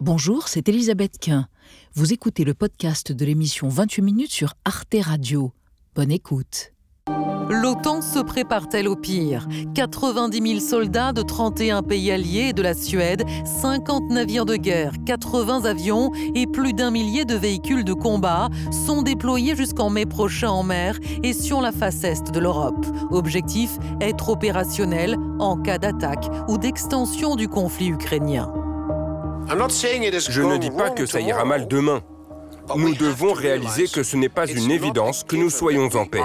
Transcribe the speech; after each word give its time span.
Bonjour, 0.00 0.46
c'est 0.46 0.68
Elisabeth 0.68 1.18
Quint. 1.18 1.48
Vous 1.94 2.12
écoutez 2.12 2.44
le 2.44 2.54
podcast 2.54 3.10
de 3.10 3.24
l'émission 3.24 3.68
28 3.68 4.02
minutes 4.02 4.30
sur 4.30 4.54
Arte 4.64 4.94
Radio. 5.00 5.50
Bonne 5.96 6.12
écoute. 6.12 6.72
L'OTAN 7.50 8.00
se 8.00 8.20
prépare-t-elle 8.20 8.86
au 8.86 8.94
pire? 8.94 9.48
90 9.74 10.40
000 10.40 10.60
soldats 10.60 11.12
de 11.12 11.22
31 11.22 11.82
pays 11.82 12.12
alliés 12.12 12.50
et 12.50 12.52
de 12.52 12.62
la 12.62 12.74
Suède, 12.74 13.24
50 13.60 14.10
navires 14.10 14.44
de 14.44 14.54
guerre, 14.54 14.92
80 15.04 15.64
avions 15.64 16.12
et 16.36 16.46
plus 16.46 16.74
d'un 16.74 16.92
millier 16.92 17.24
de 17.24 17.34
véhicules 17.34 17.82
de 17.82 17.92
combat 17.92 18.50
sont 18.70 19.02
déployés 19.02 19.56
jusqu'en 19.56 19.90
mai 19.90 20.06
prochain 20.06 20.50
en 20.50 20.62
mer 20.62 20.96
et 21.24 21.32
sur 21.32 21.60
la 21.60 21.72
face 21.72 22.04
est 22.04 22.30
de 22.30 22.38
l'Europe. 22.38 22.86
Objectif 23.10 23.76
être 24.00 24.28
opérationnel 24.28 25.16
en 25.40 25.56
cas 25.56 25.78
d'attaque 25.78 26.28
ou 26.46 26.56
d'extension 26.56 27.34
du 27.34 27.48
conflit 27.48 27.88
ukrainien. 27.88 28.67
Je 29.48 30.42
ne 30.42 30.56
dis 30.58 30.70
pas 30.70 30.90
que 30.90 31.06
ça 31.06 31.20
ira 31.20 31.44
mal 31.44 31.68
demain. 31.68 32.02
Nous 32.76 32.94
devons 32.94 33.32
réaliser 33.32 33.88
que 33.88 34.02
ce 34.02 34.16
n'est 34.16 34.28
pas 34.28 34.46
une 34.46 34.70
évidence 34.70 35.24
que 35.24 35.36
nous 35.36 35.50
soyons 35.50 35.88
en 35.94 36.04
paix. 36.04 36.22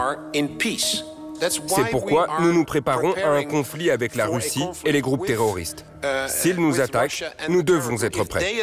C'est 1.39 1.89
pourquoi 1.89 2.27
nous 2.41 2.53
nous 2.53 2.65
préparons 2.65 3.13
à 3.13 3.29
un 3.29 3.43
conflit 3.43 3.91
avec 3.91 4.15
la 4.15 4.27
Russie 4.27 4.65
et 4.85 4.91
les 4.91 5.01
groupes 5.01 5.25
terroristes. 5.25 5.85
S'ils 6.27 6.57
nous 6.57 6.81
attaquent, 6.81 7.23
nous 7.49 7.63
devons 7.63 8.01
être 8.01 8.23
prêts. 8.25 8.53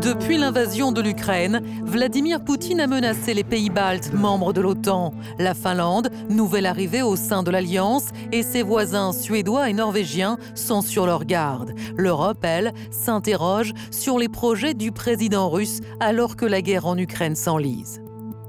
Depuis 0.00 0.38
l'invasion 0.38 0.92
de 0.92 1.00
l'Ukraine, 1.00 1.62
Vladimir 1.82 2.44
Poutine 2.44 2.80
a 2.80 2.86
menacé 2.86 3.34
les 3.34 3.44
pays 3.44 3.70
baltes, 3.70 4.12
membres 4.12 4.52
de 4.52 4.60
l'OTAN, 4.60 5.12
la 5.38 5.54
Finlande, 5.54 6.10
nouvelle 6.28 6.66
arrivée 6.66 7.02
au 7.02 7.16
sein 7.16 7.42
de 7.42 7.50
l'Alliance, 7.50 8.08
et 8.32 8.42
ses 8.42 8.62
voisins 8.62 9.12
suédois 9.12 9.68
et 9.68 9.72
norvégiens 9.72 10.38
sont 10.54 10.82
sur 10.82 11.06
leur 11.06 11.24
garde. 11.24 11.72
L'Europe, 11.96 12.38
elle, 12.42 12.72
s'interroge 12.90 13.72
sur 13.90 14.18
les 14.18 14.28
projets 14.28 14.74
du 14.74 14.92
président 14.92 15.48
russe 15.48 15.80
alors 16.00 16.36
que 16.36 16.46
la 16.46 16.62
guerre 16.62 16.86
en 16.86 16.96
Ukraine 16.96 17.34
s'enlise. 17.34 18.00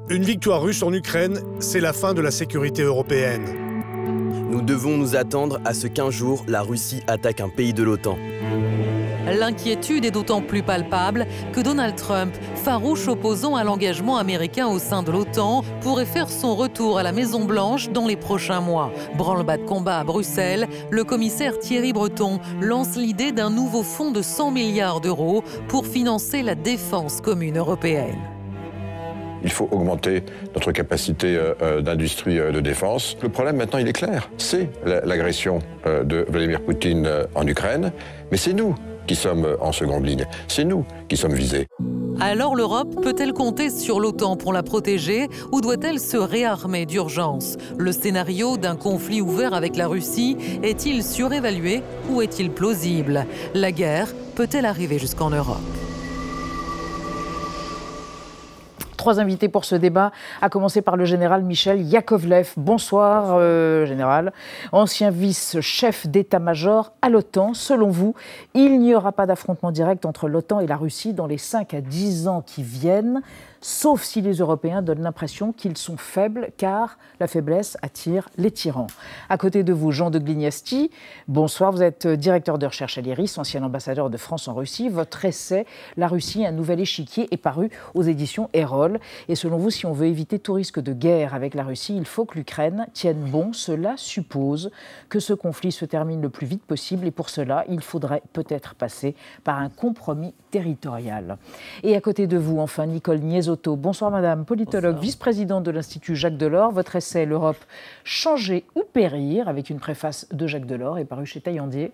Une 0.09 0.23
victoire 0.23 0.61
russe 0.61 0.83
en 0.83 0.93
Ukraine, 0.93 1.39
c'est 1.59 1.81
la 1.81 1.93
fin 1.93 2.13
de 2.13 2.21
la 2.21 2.31
sécurité 2.31 2.81
européenne. 2.81 3.45
Nous 4.49 4.61
devons 4.61 4.97
nous 4.97 5.15
attendre 5.15 5.59
à 5.65 5.73
ce 5.73 5.87
qu'un 5.87 6.09
jour 6.09 6.43
la 6.47 6.61
Russie 6.61 7.01
attaque 7.07 7.41
un 7.41 7.49
pays 7.49 7.73
de 7.73 7.83
l'OTAN. 7.83 8.17
L'inquiétude 9.37 10.05
est 10.05 10.11
d'autant 10.11 10.41
plus 10.41 10.63
palpable 10.63 11.27
que 11.53 11.61
Donald 11.61 11.95
Trump, 11.95 12.33
farouche 12.55 13.07
opposant 13.07 13.55
à 13.55 13.63
l'engagement 13.63 14.17
américain 14.17 14.67
au 14.67 14.79
sein 14.79 15.03
de 15.03 15.11
l'OTAN, 15.11 15.63
pourrait 15.81 16.05
faire 16.05 16.29
son 16.29 16.55
retour 16.55 16.97
à 16.97 17.03
la 17.03 17.11
Maison-Blanche 17.11 17.89
dans 17.89 18.07
les 18.07 18.15
prochains 18.15 18.61
mois. 18.61 18.91
Branle-bas 19.15 19.57
de 19.57 19.65
combat 19.65 19.99
à 19.99 20.03
Bruxelles, 20.03 20.67
le 20.89 21.03
commissaire 21.03 21.59
Thierry 21.59 21.93
Breton 21.93 22.39
lance 22.61 22.95
l'idée 22.95 23.31
d'un 23.31 23.49
nouveau 23.49 23.83
fonds 23.83 24.11
de 24.11 24.21
100 24.21 24.51
milliards 24.51 25.01
d'euros 25.01 25.43
pour 25.67 25.85
financer 25.85 26.41
la 26.41 26.55
défense 26.55 27.21
commune 27.21 27.57
européenne. 27.57 28.17
Il 29.43 29.51
faut 29.51 29.69
augmenter 29.71 30.23
notre 30.53 30.71
capacité 30.71 31.35
euh, 31.35 31.53
euh, 31.61 31.81
d'industrie 31.81 32.39
euh, 32.39 32.51
de 32.51 32.59
défense. 32.59 33.17
Le 33.21 33.29
problème 33.29 33.55
maintenant, 33.55 33.79
il 33.79 33.87
est 33.87 33.93
clair. 33.93 34.29
C'est 34.37 34.69
l'agression 34.85 35.59
de 35.85 36.25
Vladimir 36.29 36.61
Poutine 36.61 37.09
en 37.35 37.47
Ukraine, 37.47 37.91
mais 38.31 38.37
c'est 38.37 38.53
nous 38.53 38.75
qui 39.09 39.15
sommes 39.15 39.57
en 39.59 39.71
seconde 39.71 40.05
ligne. 40.05 40.27
C'est 40.47 40.63
nous 40.63 40.85
qui 41.07 41.17
sommes 41.17 41.33
visés. 41.33 41.65
Alors 42.19 42.55
l'Europe 42.55 43.01
peut-elle 43.01 43.33
compter 43.33 43.71
sur 43.71 43.99
l'OTAN 43.99 44.35
pour 44.35 44.53
la 44.53 44.61
protéger 44.61 45.29
ou 45.51 45.61
doit-elle 45.61 45.99
se 45.99 46.15
réarmer 46.15 46.85
d'urgence? 46.85 47.57
Le 47.79 47.91
scénario 47.91 48.57
d'un 48.57 48.75
conflit 48.75 49.19
ouvert 49.19 49.55
avec 49.55 49.77
la 49.77 49.87
Russie 49.87 50.37
est-il 50.61 51.03
surévalué 51.03 51.81
ou 52.11 52.21
est-il 52.21 52.51
plausible? 52.51 53.25
La 53.55 53.71
guerre 53.71 54.13
peut-elle 54.35 54.67
arriver 54.67 54.99
jusqu'en 54.99 55.31
Europe? 55.31 55.57
Trois 58.99 59.21
invités 59.21 59.47
pour 59.47 59.63
ce 59.63 59.75
débat, 59.75 60.11
à 60.41 60.49
commencer 60.49 60.81
par 60.81 60.97
le 60.97 61.05
général 61.05 61.41
Michel 61.41 61.81
Yakovlev. 61.81 62.51
Bonsoir, 62.57 63.37
euh, 63.39 63.85
général. 63.85 64.33
Ancien 64.73 65.09
vice-chef 65.09 66.05
d'état-major 66.05 66.91
à 67.01 67.07
l'OTAN. 67.07 67.53
Selon 67.53 67.91
vous, 67.91 68.13
il 68.55 68.77
n'y 68.81 68.93
aura 68.93 69.13
pas 69.13 69.25
d'affrontement 69.25 69.71
direct 69.71 70.05
entre 70.05 70.27
l'OTAN 70.27 70.59
et 70.59 70.67
la 70.67 70.75
Russie 70.75 71.13
dans 71.13 71.27
les 71.27 71.37
5 71.37 71.75
à 71.75 71.79
10 71.79 72.27
ans 72.27 72.43
qui 72.45 72.61
viennent 72.61 73.21
sauf 73.61 74.03
si 74.03 74.21
les 74.21 74.35
Européens 74.35 74.81
donnent 74.81 75.01
l'impression 75.01 75.51
qu'ils 75.53 75.77
sont 75.77 75.97
faibles, 75.97 76.49
car 76.57 76.97
la 77.19 77.27
faiblesse 77.27 77.77
attire 77.81 78.29
les 78.37 78.51
tyrans. 78.51 78.87
À 79.29 79.37
côté 79.37 79.63
de 79.63 79.73
vous, 79.73 79.91
Jean 79.91 80.09
de 80.09 80.19
Glignasti, 80.19 80.91
bonsoir, 81.27 81.71
vous 81.71 81.83
êtes 81.83 82.07
directeur 82.07 82.57
de 82.57 82.65
recherche 82.65 82.97
à 82.97 83.01
l'IRIS, 83.01 83.37
ancien 83.37 83.63
ambassadeur 83.63 84.09
de 84.09 84.17
France 84.17 84.47
en 84.47 84.53
Russie. 84.53 84.89
Votre 84.89 85.25
essai, 85.25 85.65
La 85.97 86.07
Russie, 86.07 86.45
un 86.45 86.51
nouvel 86.51 86.79
échiquier, 86.79 87.27
est 87.31 87.37
paru 87.37 87.69
aux 87.93 88.03
éditions 88.03 88.49
Erol. 88.53 88.99
Et 89.27 89.35
selon 89.35 89.57
vous, 89.57 89.69
si 89.69 89.85
on 89.85 89.93
veut 89.93 90.07
éviter 90.07 90.39
tout 90.39 90.53
risque 90.53 90.79
de 90.79 90.93
guerre 90.93 91.33
avec 91.33 91.53
la 91.53 91.63
Russie, 91.63 91.95
il 91.95 92.05
faut 92.05 92.25
que 92.25 92.37
l'Ukraine 92.37 92.87
tienne 92.93 93.21
bon. 93.21 93.53
Cela 93.53 93.95
suppose 93.97 94.71
que 95.09 95.19
ce 95.19 95.33
conflit 95.33 95.71
se 95.71 95.85
termine 95.85 96.21
le 96.21 96.29
plus 96.29 96.47
vite 96.47 96.63
possible, 96.63 97.07
et 97.07 97.11
pour 97.11 97.29
cela, 97.29 97.65
il 97.69 97.81
faudrait 97.81 98.23
peut-être 98.33 98.75
passer 98.75 99.15
par 99.43 99.59
un 99.59 99.69
compromis 99.69 100.33
territorial. 100.51 101.37
Et 101.83 101.95
à 101.95 102.01
côté 102.01 102.27
de 102.27 102.37
vous, 102.37 102.59
enfin, 102.59 102.85
Nicole 102.85 103.19
Bonsoir 103.49 104.11
Madame, 104.11 104.45
politologue, 104.45 104.99
vice-présidente 104.99 105.63
de 105.63 105.71
l'Institut 105.71 106.15
Jacques 106.15 106.37
Delors. 106.37 106.71
Votre 106.71 106.97
essai 106.97 107.25
L'Europe, 107.25 107.57
changer 108.03 108.65
ou 108.75 108.83
périr, 108.83 109.47
avec 109.47 109.71
une 109.71 109.79
préface 109.79 110.27
de 110.31 110.45
Jacques 110.45 110.67
Delors, 110.67 110.99
est 110.99 111.05
paru 111.05 111.25
chez 111.25 111.41
Taillandier. 111.41 111.91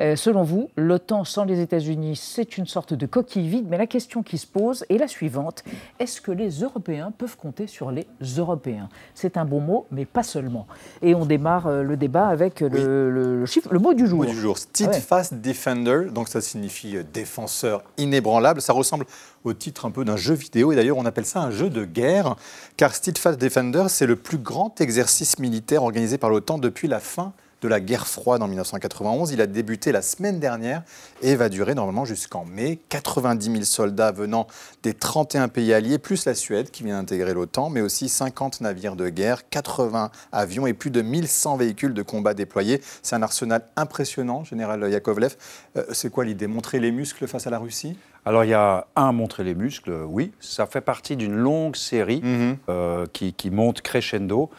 Euh, 0.00 0.16
selon 0.16 0.42
vous, 0.42 0.70
l'OTAN 0.76 1.22
sans 1.24 1.44
les 1.44 1.60
États-Unis, 1.60 2.16
c'est 2.16 2.58
une 2.58 2.66
sorte 2.66 2.94
de 2.94 3.06
coquille 3.06 3.48
vide, 3.48 3.66
mais 3.68 3.78
la 3.78 3.86
question 3.86 4.24
qui 4.24 4.38
se 4.38 4.46
pose 4.46 4.84
est 4.88 4.98
la 4.98 5.06
suivante. 5.06 5.62
Est-ce 6.00 6.20
que 6.20 6.32
les 6.32 6.50
Européens 6.50 7.12
peuvent 7.16 7.36
compter 7.36 7.68
sur 7.68 7.92
les 7.92 8.06
Européens? 8.36 8.88
C'est 9.14 9.36
un 9.36 9.44
bon 9.44 9.60
mot, 9.60 9.86
mais 9.92 10.04
pas 10.04 10.24
seulement. 10.24 10.66
Et 11.02 11.14
on 11.14 11.26
démarre 11.26 11.68
euh, 11.68 11.82
le 11.82 11.96
débat 11.96 12.26
avec 12.26 12.60
le, 12.60 13.44
chiffre, 13.46 13.68
le 13.72 13.78
mot 13.78 13.94
du 13.94 14.06
jour. 14.06 14.22
Le 14.22 14.28
mot 14.28 14.34
du 14.34 14.40
jour, 14.40 14.58
Steadfast 14.58 15.34
Defender, 15.34 16.06
donc 16.12 16.28
ça 16.28 16.40
signifie 16.40 16.96
euh, 16.96 17.04
défenseur 17.12 17.84
inébranlable. 17.98 18.60
Ça 18.60 18.72
ressemble 18.72 19.04
au 19.44 19.52
titre 19.52 19.86
un 19.86 19.90
peu 19.90 20.04
d'un 20.04 20.16
jeu 20.16 20.34
vidéo. 20.34 20.72
Et 20.72 20.76
d'ailleurs, 20.76 20.87
on 20.96 21.06
appelle 21.06 21.26
ça 21.26 21.40
un 21.40 21.50
jeu 21.50 21.70
de 21.70 21.84
guerre, 21.84 22.36
car 22.76 22.94
Steadfast 22.94 23.38
Defender, 23.38 23.84
c'est 23.88 24.06
le 24.06 24.16
plus 24.16 24.38
grand 24.38 24.80
exercice 24.80 25.38
militaire 25.38 25.82
organisé 25.82 26.18
par 26.18 26.30
l'OTAN 26.30 26.58
depuis 26.58 26.88
la 26.88 27.00
fin 27.00 27.32
de 27.60 27.68
la 27.68 27.80
guerre 27.80 28.06
froide 28.06 28.42
en 28.42 28.48
1991. 28.48 29.32
Il 29.32 29.40
a 29.40 29.46
débuté 29.46 29.92
la 29.92 30.02
semaine 30.02 30.38
dernière 30.38 30.82
et 31.22 31.34
va 31.34 31.48
durer 31.48 31.74
normalement 31.74 32.04
jusqu'en 32.04 32.44
mai. 32.44 32.78
90 32.88 33.50
000 33.50 33.64
soldats 33.64 34.12
venant 34.12 34.46
des 34.82 34.94
31 34.94 35.48
pays 35.48 35.72
alliés, 35.72 35.98
plus 35.98 36.24
la 36.24 36.34
Suède 36.34 36.70
qui 36.70 36.84
vient 36.84 36.98
d'intégrer 36.98 37.34
l'OTAN, 37.34 37.70
mais 37.70 37.80
aussi 37.80 38.08
50 38.08 38.60
navires 38.60 38.96
de 38.96 39.08
guerre, 39.08 39.48
80 39.48 40.10
avions 40.32 40.66
et 40.66 40.72
plus 40.72 40.90
de 40.90 41.02
1100 41.02 41.56
véhicules 41.56 41.94
de 41.94 42.02
combat 42.02 42.34
déployés. 42.34 42.80
C'est 43.02 43.16
un 43.16 43.22
arsenal 43.22 43.64
impressionnant, 43.76 44.44
général 44.44 44.88
Yakovlev. 44.90 45.36
Euh, 45.76 45.84
c'est 45.92 46.10
quoi 46.10 46.24
l'idée? 46.24 46.46
Montrer 46.46 46.78
les 46.78 46.92
muscles 46.92 47.26
face 47.26 47.46
à 47.46 47.50
la 47.50 47.58
Russie? 47.58 47.96
Alors 48.28 48.44
il 48.44 48.50
y 48.50 48.54
a 48.54 48.86
un, 48.94 49.12
montrer 49.12 49.42
les 49.42 49.54
muscles, 49.54 49.90
oui, 50.06 50.32
ça 50.38 50.66
fait 50.66 50.82
partie 50.82 51.16
d'une 51.16 51.34
longue 51.34 51.76
série 51.76 52.20
mhm. 52.22 52.58
euh, 52.68 53.06
qui, 53.10 53.32
qui, 53.32 53.50
monte 53.50 53.80
crescendo 53.80 54.50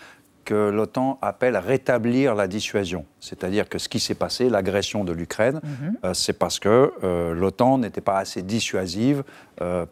que 0.45 0.69
l'OTAN 0.69 1.19
appelle 1.21 1.57
rétablir 1.57 2.35
la 2.35 2.47
dissuasion. 2.47 3.05
C'est-à-dire 3.19 3.69
que 3.69 3.77
ce 3.77 3.89
qui 3.89 3.99
s'est 3.99 4.15
passé, 4.15 4.49
l'agression 4.49 5.03
de 5.03 5.11
l'Ukraine, 5.11 5.59
mhm. 5.63 5.97
euh, 6.03 6.13
c'est 6.13 6.33
parce 6.33 6.59
que 6.59 6.93
euh, 7.03 7.33
l'OTAN 7.33 7.77
n'était 7.77 8.01
pas 8.01 8.17
assez 8.17 8.41
dissuasive 8.41 9.23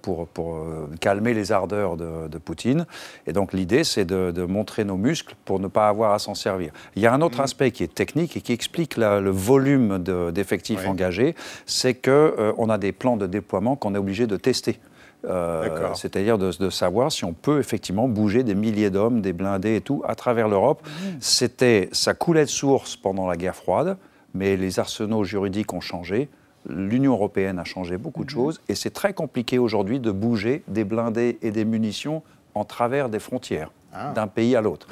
pour, 0.02 0.30
pour 0.30 0.66
calmer 1.02 1.34
les 1.34 1.52
ardeurs 1.52 1.98
de, 1.98 2.30
de, 2.30 2.38
Poutine. 2.38 2.86
Et 3.26 3.34
donc 3.34 3.52
l'idée, 3.52 3.84
c'est 3.84 4.06
de, 4.06 4.32
de, 4.32 4.46
montrer 4.46 4.86
nos 4.86 4.96
muscles 4.96 5.36
pour 5.44 5.60
ne 5.60 5.68
pas 5.68 5.90
avoir 5.90 6.14
à 6.14 6.20
s'en 6.20 6.36
servir. 6.36 6.72
Il 6.96 7.02
y 7.02 7.06
a 7.06 7.14
un 7.14 7.20
autre 7.20 7.40
mhm. 7.40 7.44
aspect 7.44 7.72
qui 7.72 7.84
est 7.84 7.94
technique 7.94 8.38
et 8.38 8.42
qui 8.42 8.54
explique 8.54 8.96
le 8.96 9.30
volume 9.30 9.98
d'effectifs 10.32 10.88
engagés, 10.88 11.36
c'est 11.66 11.96
qu'on 11.96 12.70
a 12.70 12.78
des 12.78 12.94
plans 12.94 13.18
de 13.18 13.28
déploiement 13.28 13.76
qu'on 13.76 13.94
est 13.94 13.98
obligé 13.98 14.26
de 14.26 14.38
tester. 14.38 14.80
Euh, 15.28 15.94
c'est-à-dire 15.96 16.38
de, 16.38 16.70
savoir 16.70 17.12
si 17.12 17.26
on 17.26 17.34
peut 17.34 17.60
effectivement 17.60 18.08
bouger 18.08 18.44
des 18.44 18.56
milliers 18.56 18.90
d'hommes, 18.90 19.22
des 19.22 19.34
blindés 19.34 19.76
et 19.76 19.82
tout 19.82 20.02
à 20.08 20.16
travers 20.16 20.48
l'Europe. 20.48 20.82
Mmh. 20.86 21.06
C'était, 21.20 21.90
ça 21.92 22.14
coulait 22.14 22.46
de 22.46 22.50
source 22.50 22.96
pendant 22.96 23.28
la 23.28 23.36
guerre 23.36 23.56
froide, 23.56 23.98
mais 24.34 24.56
les 24.56 24.80
arsenaux 24.80 25.24
juridiques 25.24 25.74
ont 25.74 25.82
changé. 25.82 26.30
L'Union 26.70 27.14
européenne 27.14 27.60
a 27.60 27.64
changé 27.64 27.98
beaucoup 27.98 28.24
de 28.24 28.32
mmh. 28.32 28.34
choses 28.34 28.62
et 28.70 28.76
c'est 28.76 28.90
très 28.90 29.14
compliqué 29.14 29.58
aujourd'hui 29.58 30.00
de 30.00 30.12
bouger 30.12 30.64
des 30.68 30.84
blindés 30.84 31.38
et 31.42 31.52
des 31.52 31.66
munitions 31.66 32.24
en 32.54 32.64
travers 32.64 33.10
des 33.10 33.20
frontières 33.20 33.72
ah. 33.94 34.12
d'un 34.14 34.28
pays 34.28 34.56
à 34.56 34.62
l'autre. 34.62 34.88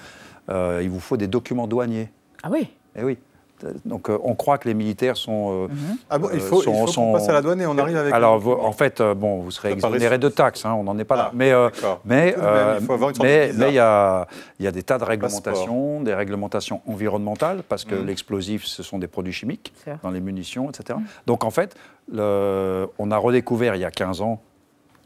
Euh, 0.49 0.81
il 0.83 0.89
vous 0.89 0.99
faut 0.99 1.17
des 1.17 1.27
documents 1.27 1.67
douaniers. 1.67 2.09
Ah 2.43 2.49
oui 2.51 2.67
Eh 2.95 3.03
oui. 3.03 3.17
Donc 3.85 4.09
euh, 4.09 4.17
on 4.23 4.35
croit 4.35 4.57
que 4.57 4.67
les 4.67 4.73
militaires 4.73 5.17
sont. 5.17 5.65
Euh, 5.65 5.67
mhm. 5.67 5.97
Ah 6.09 6.17
bon, 6.17 6.29
il 6.33 6.39
faut, 6.39 6.61
qu'on 6.61 7.13
passe 7.13 7.29
à 7.29 7.33
la 7.33 7.41
douane 7.41 7.61
et 7.61 7.65
on 7.65 7.77
arrive 7.77 7.95
avec. 7.95 8.13
Alors 8.13 8.45
en 8.47 8.71
fait, 8.71 8.99
euh, 8.99 9.13
bon, 9.13 9.39
vous 9.39 9.51
serez 9.51 9.71
exonéré 9.71 10.17
de 10.17 10.29
taxes, 10.29 10.65
hein, 10.65 10.73
on 10.73 10.83
n'en 10.83 10.97
est 10.97 11.05
pas 11.05 11.15
là. 11.15 11.27
Ah, 11.27 11.35
mais 11.35 11.53
mais 12.05 12.35
mais 13.23 13.51
il 13.53 13.73
y 13.73 13.79
a 13.79 14.27
il 14.59 14.65
y 14.65 14.67
a 14.67 14.71
des 14.71 14.83
tas 14.83 14.97
de 14.97 15.03
réglementations, 15.03 16.01
des 16.01 16.13
réglementations 16.13 16.81
environnementales 16.87 17.63
parce 17.67 17.85
que 17.85 17.95
mhm. 17.95 18.07
l'explosif 18.07 18.65
ce 18.65 18.83
sont 18.83 18.99
des 18.99 19.07
produits 19.07 19.33
chimiques 19.33 19.73
dans 20.03 20.11
les 20.11 20.21
munitions, 20.21 20.69
etc. 20.69 20.99
Mhm. 20.99 21.05
Donc 21.27 21.43
en 21.43 21.51
fait, 21.51 21.75
le, 22.11 22.87
on 22.99 23.11
a 23.11 23.17
redécouvert 23.17 23.75
il 23.75 23.81
y 23.81 23.85
a 23.85 23.91
15 23.91 24.21
ans 24.21 24.41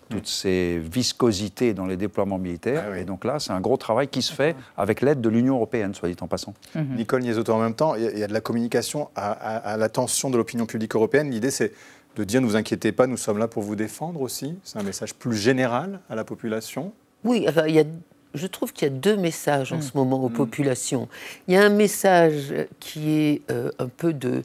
toutes 0.10 0.28
ces 0.28 0.80
viscosités 0.80 1.74
dans 1.74 1.86
les 1.86 1.98
déploiements 1.98 2.40
militaires. 2.40 2.86
Ah 2.92 2.98
et 2.98 3.06
donc 3.06 3.26
là, 3.26 3.40
c'est 3.40 3.52
un 3.52 3.62
gros 3.62 3.78
travail 3.78 4.08
qui 4.08 4.22
se 4.22 4.34
fait 4.34 4.56
avec 4.78 5.02
l'aide 5.02 5.22
de 5.22 5.30
l'Union 5.30 5.56
européenne, 5.56 5.94
soit 5.94 6.10
dit 6.10 6.16
en 6.22 6.28
passant. 6.28 6.54
Mhm. 6.76 6.96
Nicole 6.96 7.22
Niesotto, 7.22 7.54
en 7.54 7.60
même 7.60 7.76
temps, 7.76 7.96
il 7.96 8.18
y, 8.18 8.24
a 8.24 8.28
de 8.28 8.34
la 8.34 8.42
communication 8.42 9.10
à, 9.16 9.78
l'attention 9.78 10.30
de 10.30 10.38
l'opinion 10.38 10.66
publique 10.66 10.96
européenne. 10.96 11.30
L'idée, 11.30 11.52
c'est 11.52 11.72
de 12.16 12.24
dire 12.24 12.42
ne 12.42 12.48
vous 12.48 12.56
inquiétez 12.56 12.92
pas, 12.92 13.08
nous 13.08 13.18
sommes 13.18 13.38
là 13.38 13.48
pour 13.48 13.64
vous 13.64 13.76
défendre 13.76 14.22
aussi. 14.22 14.56
C'est 14.64 14.80
un 14.80 14.84
message 14.84 15.14
plus 15.14 15.36
général 15.36 16.00
à 16.10 16.16
la 16.16 16.24
population. 16.24 16.92
Oui, 17.24 17.46
il 17.68 17.74
y 17.76 17.80
a 17.80 17.84
je 18.36 18.46
trouve 18.46 18.74
qu'il 18.74 18.88
y 18.88 18.92
a 18.92 18.94
deux 18.94 19.18
messages 19.18 19.74
en 19.74 19.78
mhm. 19.78 19.82
ce 19.82 19.92
moment 19.96 20.24
aux 20.24 20.30
mhm. 20.30 20.36
populations. 20.36 21.08
Il 21.48 21.56
y 21.56 21.58
a 21.58 21.64
un 21.64 21.70
message 21.70 22.54
qui 22.80 23.12
est 23.12 23.42
euh, 23.50 23.72
un 23.80 23.88
peu 23.88 24.14
de, 24.14 24.44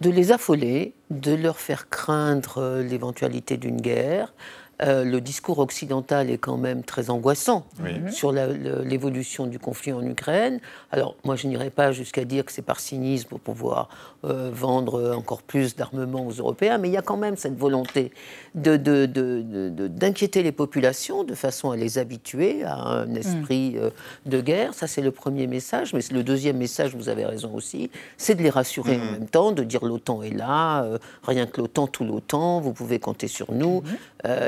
de 0.00 0.10
les 0.10 0.32
affoler, 0.32 0.92
de 1.10 1.34
leur 1.34 1.58
faire 1.58 1.88
craindre 1.88 2.58
euh, 2.58 2.82
l'éventualité 2.82 3.56
d'une 3.56 3.80
guerre, 3.80 4.34
euh, 4.82 5.04
le 5.04 5.22
discours 5.22 5.58
occidental 5.58 6.28
est 6.30 6.36
quand 6.36 6.58
même 6.58 6.82
très 6.82 7.08
angoissant 7.08 7.64
sur 8.10 8.30
l'évolution 8.32 9.46
du 9.46 9.58
conflit 9.58 9.92
en 9.92 10.04
Ukraine. 10.04 10.60
Alors, 10.92 11.16
moi, 11.24 11.34
je 11.34 11.46
n'irai 11.46 11.70
pas 11.70 11.92
jusqu'à 11.92 12.24
dire 12.24 12.44
que 12.44 12.52
c'est 12.52 12.60
par 12.60 12.78
cynisme 12.78 13.28
pour 13.28 13.40
pouvoir 13.40 13.88
euh, 14.24 14.50
vendre 14.52 15.14
encore 15.16 15.40
plus 15.40 15.76
d'armement 15.76 16.26
aux 16.26 16.32
Européens, 16.32 16.76
mais 16.76 16.88
il 16.88 16.92
y 16.92 16.98
a 16.98 17.02
quand 17.02 17.16
même 17.16 17.36
cette 17.36 17.56
volonté 17.56 18.12
d'inquiéter 18.54 20.40
de, 20.40 20.44
les 20.44 20.52
populations 20.52 21.24
de 21.24 21.34
façon 21.34 21.70
à 21.70 21.76
les 21.76 21.96
habituer 21.96 22.62
à 22.64 22.76
un 22.76 23.14
esprit 23.14 23.76
mm. 23.76 23.78
euh, 23.78 23.90
de 24.26 24.40
guerre. 24.42 24.74
Ça, 24.74 24.86
c'est 24.86 25.02
le 25.02 25.10
premier 25.10 25.46
message. 25.46 25.94
Mais 25.94 26.00
le 26.12 26.22
deuxième 26.22 26.58
message, 26.58 26.94
vous 26.94 27.08
avez 27.08 27.24
raison 27.24 27.54
aussi, 27.54 27.90
c'est 28.18 28.34
de 28.34 28.42
les 28.42 28.50
rassurer 28.50 28.96
en 28.96 29.04
mm. 29.04 29.10
même 29.10 29.28
temps, 29.28 29.52
de 29.52 29.62
dire 29.62 29.86
l'OTAN 29.86 30.22
est 30.22 30.36
là, 30.36 30.86
rien 31.22 31.46
que 31.46 31.62
l'OTAN, 31.62 31.86
tout 31.86 32.04
l'OTAN, 32.04 32.60
vous 32.60 32.74
pouvez 32.74 32.98
compter 32.98 33.28
sur 33.28 33.52
nous. 33.52 33.82